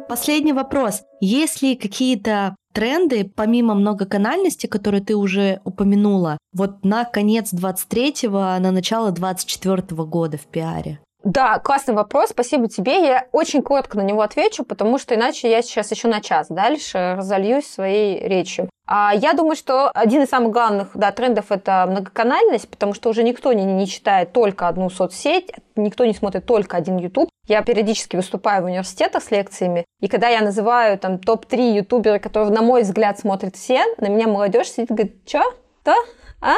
[0.09, 1.03] Последний вопрос.
[1.21, 8.71] Есть ли какие-то тренды, помимо многоканальности, которые ты уже упомянула, вот на конец 23-го, на
[8.71, 10.99] начало 24-го года в пиаре?
[11.25, 13.03] Да, классный вопрос, спасибо тебе.
[13.03, 17.15] Я очень коротко на него отвечу, потому что иначе я сейчас еще на час дальше
[17.17, 18.69] разольюсь своей речью.
[18.87, 23.23] А я думаю, что один из самых главных да, трендов– это многоканальность, потому что уже
[23.23, 27.31] никто не, не читает только одну соцсеть, никто не смотрит только один YouTube.
[27.49, 32.51] Я периодически выступаю в университетах с лекциями, и когда я называю там топ-3 ютубера, которые,
[32.51, 35.43] на мой взгляд, смотрят все, на меня молодежь сидит и говорит, что?
[35.87, 35.97] Да?
[36.43, 36.57] А?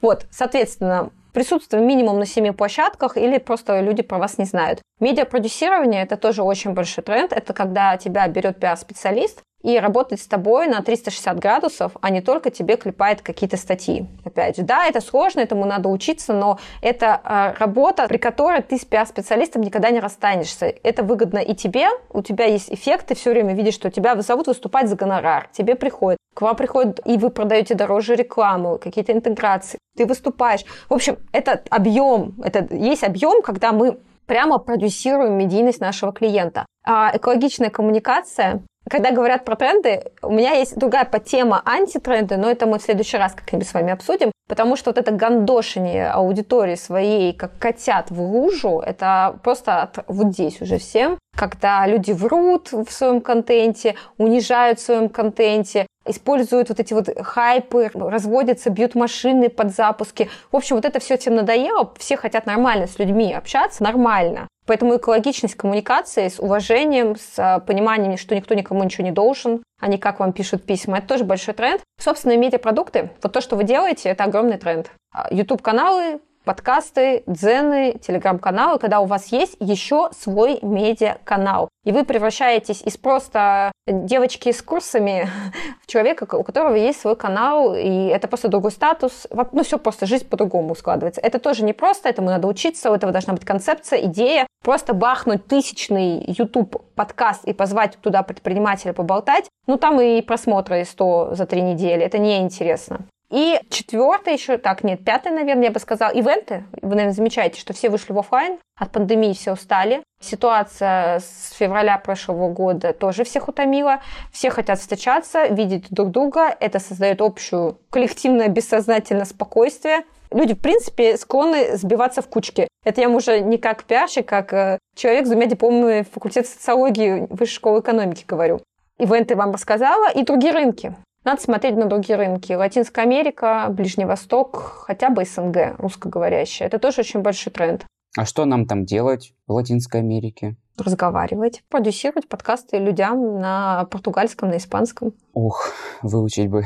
[0.00, 4.80] Вот, соответственно, присутствие минимум на семи площадках или просто люди про вас не знают.
[5.00, 7.32] Медиапродюсирование– это тоже очень большой тренд.
[7.32, 12.50] Это когда тебя берет пиар-специалист и работает с тобой на 360 градусов, а не только
[12.50, 14.06] тебе клепает какие-то статьи.
[14.22, 18.76] Опять же, да, это сложно, этому надо учиться, но это э, работа, при которой ты
[18.76, 20.66] с пиар-специалистом никогда не расстанешься.
[20.82, 24.48] Это выгодно и тебе, у тебя есть эффект, ты все время видишь, что тебя зовут
[24.48, 29.78] выступать за гонорар, тебе приходит, к вам приходят, и вы продаете дороже рекламу, какие-то интеграции,
[29.96, 30.64] ты выступаешь.
[30.90, 36.66] В общем, этот объем, это есть объем, когда мы прямо продюсируем медийность нашего клиента.
[36.86, 42.66] А экологичная коммуникация когда говорят про тренды, у меня есть другая подтема антитренды, но это
[42.66, 47.32] мы в следующий раз как-нибудь с вами обсудим, потому что вот это гандошение аудитории своей,
[47.32, 52.90] как котят в лужу, это просто от, вот здесь уже всем, когда люди врут в
[52.90, 59.74] своем контенте, унижают в своем контенте, используют вот эти вот хайпы, разводятся, бьют машины под
[59.74, 60.30] запуски.
[60.52, 64.48] В общем, вот это все всем надоело, все хотят нормально с людьми общаться, нормально.
[64.66, 69.88] Поэтому экологичность коммуникации с уважением, с а, пониманием, что никто никому ничего не должен, а
[69.88, 71.82] не как вам пишут письма, это тоже большой тренд.
[72.00, 74.90] Собственные медиапродукты, вот то, что вы делаете, это огромный тренд.
[75.30, 81.68] YouTube-каналы, а, подкасты, дзены, телеграм-каналы, когда у вас есть еще свой медиа-канал.
[81.84, 85.28] И вы превращаетесь из просто девочки с курсами
[85.82, 89.26] в человека, у которого есть свой канал, и это просто другой статус.
[89.52, 91.20] Ну, все просто, жизнь по-другому складывается.
[91.20, 94.46] Это тоже не просто, этому надо учиться, у этого должна быть концепция, идея.
[94.62, 101.34] Просто бахнуть тысячный YouTube подкаст и позвать туда предпринимателя поболтать, ну, там и просмотры 100
[101.34, 102.02] за три недели.
[102.02, 103.00] Это неинтересно.
[103.34, 106.62] И четвертое еще, так, нет, пятое, наверное, я бы сказала, ивенты.
[106.82, 110.04] Вы, наверное, замечаете, что все вышли в офлайн, от пандемии все устали.
[110.20, 114.00] Ситуация с февраля прошлого года тоже всех утомила.
[114.30, 116.56] Все хотят встречаться, видеть друг друга.
[116.60, 120.04] Это создает общую коллективное бессознательное спокойствие.
[120.30, 122.68] Люди, в принципе, склонны сбиваться в кучки.
[122.84, 127.56] Это я уже не как пиарщик, как э, человек с двумя дипломами факультета социологии Высшей
[127.56, 128.60] школы экономики говорю.
[128.98, 130.94] Ивенты вам рассказала, и другие рынки.
[131.24, 132.52] Надо смотреть на другие рынки.
[132.52, 136.68] Латинская Америка, Ближний Восток, хотя бы СНГ, русскоговорящая.
[136.68, 137.86] Это тоже очень большой тренд.
[138.16, 140.56] А что нам там делать в Латинской Америке?
[140.76, 145.14] Разговаривать, продюсировать подкасты людям на португальском, на испанском.
[145.32, 145.70] Ух,
[146.02, 146.64] выучить бы.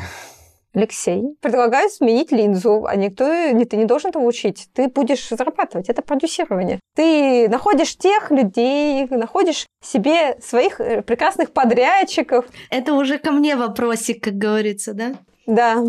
[0.79, 4.69] Алексей, предлагаю сменить линзу, а никто не, ты не должен этого учить.
[4.75, 5.89] Ты будешь зарабатывать.
[5.89, 6.79] Это продюсирование.
[6.95, 12.47] Ты находишь тех людей, находишь себе своих э, прекрасных подрядчиков.
[12.71, 15.15] Это уже ко мне вопросик, как говорится, да?
[15.47, 15.85] Да.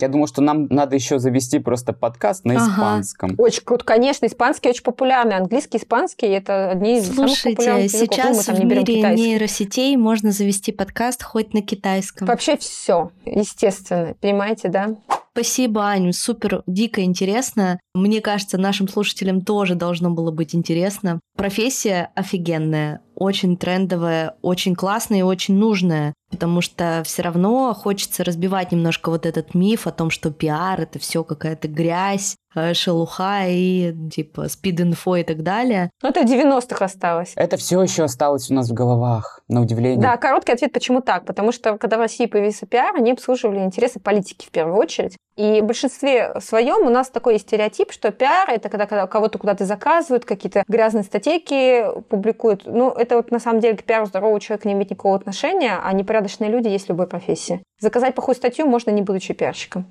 [0.00, 2.72] Я думаю, что нам надо еще завести просто подкаст на ага.
[2.72, 3.34] испанском.
[3.38, 4.26] Очень круто, конечно.
[4.26, 5.36] Испанский очень популярный.
[5.36, 10.72] Английский, испанский– это одни из Слушайте, самых популярных сейчас мы в мире нейросетей можно завести
[10.72, 12.26] подкаст хоть на китайском.
[12.26, 14.14] Вообще все, естественно.
[14.20, 14.96] Понимаете, да?
[15.32, 17.80] Спасибо, Аню, супер, дико интересно.
[17.94, 21.20] Мне кажется, нашим слушателям тоже должно было быть интересно.
[21.36, 28.72] Профессия офигенная, очень трендовая, очень классная и очень нужная, потому что все равно хочется разбивать
[28.72, 33.94] немножко вот этот миф о том, что пиар это все какая-то грязь, Э, шелуха и
[34.10, 35.90] типа спид-инфо и так далее.
[36.02, 37.32] Ну, это в 90-х осталось.
[37.36, 40.00] Это все еще осталось у нас в головах, на удивление.
[40.00, 41.24] Да, короткий ответ, почему так?
[41.24, 45.16] Потому что, когда в России появился пиар, они обслуживали интересы политики в первую очередь.
[45.36, 49.64] И в большинстве своем у нас такой стереотип, что пиар— это когда, когда кого-то куда-то
[49.64, 52.62] заказывают, какие-то грязные статейки публикуют.
[52.66, 55.92] Ну, это вот на самом деле к пиару здорового человека не имеет никакого отношения, а
[55.92, 57.62] непорядочные люди есть в любой профессии.
[57.80, 59.86] Заказать плохую статью можно, не будучи пиарщиком.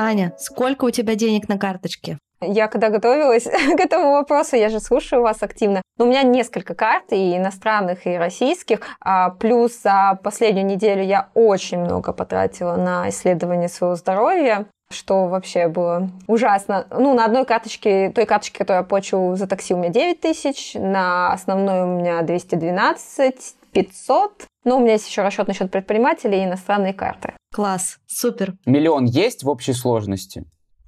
[0.00, 2.18] Аня, сколько у тебя денег на карточке?
[2.40, 3.44] Я когда готовилась
[3.76, 5.82] к этому вопросу, я же слушаю вас активно.
[5.98, 8.78] Но у меня несколько карт, и иностранных, и российских.
[9.00, 15.68] А плюс за последнюю неделю я очень много потратила на исследование своего здоровья что вообще
[15.68, 16.86] было ужасно.
[16.90, 20.72] Ну, на одной карточке, той карточке, которую я плачу за такси, у меня 9 тысяч,
[20.74, 24.46] на основной у меня 212, 500.
[24.64, 27.34] Но у меня есть еще расчет на счет предпринимателей и иностранные карты.
[27.52, 28.54] Класс, супер.
[28.66, 30.44] Миллион есть в общей сложности?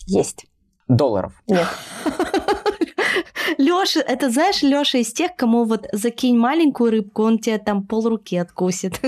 [0.07, 0.47] Есть.
[0.89, 1.41] Долларов?
[1.47, 1.69] Нет.
[3.59, 8.37] Лёша, это знаешь, Лёша из тех, кому вот закинь маленькую рыбку, он тебе там полруки
[8.37, 9.01] откусит.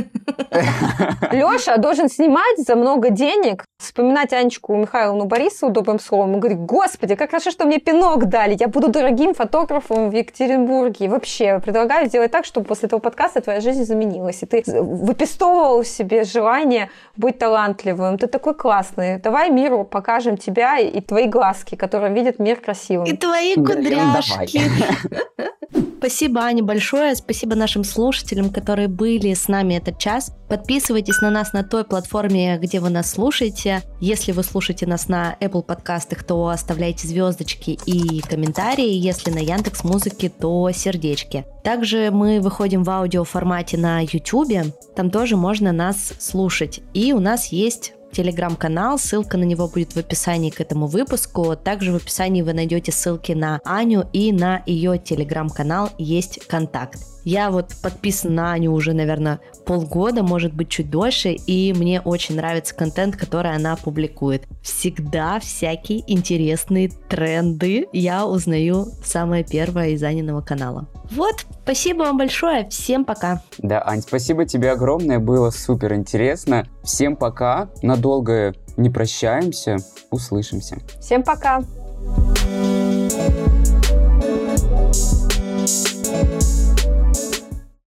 [1.32, 7.14] Лёша должен снимать за много денег, вспоминать Анечку Михайловну Борисову добрым словом и говорить, господи,
[7.14, 11.06] как хорошо, что мне пинок дали, я буду дорогим фотографом в Екатеринбурге.
[11.06, 15.82] И вообще, предлагаю сделать так, чтобы после этого подкаста твоя жизнь изменилась, и ты выпистовывал
[15.82, 18.19] в себе желание быть талантливым.
[18.19, 19.19] Ты такой классный.
[19.19, 23.06] Давай миру покажем тебя и твои глазки, которые видят мир красивым.
[23.06, 24.32] И твои кудряшки.
[26.03, 27.15] Спасибо, Аня, большое.
[27.15, 30.33] Спасибо нашим слушателям, которые были с нами этот час.
[30.49, 33.83] Подписывайтесь на нас на той платформе, где вы нас слушаете.
[34.01, 38.91] Если вы слушаете нас на Apple подкастах, то оставляйте звездочки и комментарии.
[38.93, 41.45] Если на Яндекс Музыке, то сердечки.
[41.63, 44.75] Также мы выходим в аудиоформате на YouTube.
[44.97, 46.81] Там тоже можно нас слушать.
[46.95, 51.56] И у нас есть телеграм-канал, ссылка на него будет в описании к этому выпуску.
[51.56, 57.11] Также в описании вы найдете ссылки на Аню и на ее телеграм-канал есть контакт.
[57.24, 62.36] Я вот подписана на Аню уже, наверное, полгода, может быть, чуть дольше, и мне очень
[62.36, 64.44] нравится контент, который она публикует.
[64.62, 70.89] Всегда всякие интересные тренды я узнаю самое первое из Аниного канала.
[71.11, 73.43] Вот, спасибо вам большое, всем пока.
[73.59, 76.66] Да, Ань, спасибо тебе огромное, было супер интересно.
[76.82, 79.77] Всем пока, надолго не прощаемся,
[80.11, 80.78] услышимся.
[81.01, 81.62] Всем пока!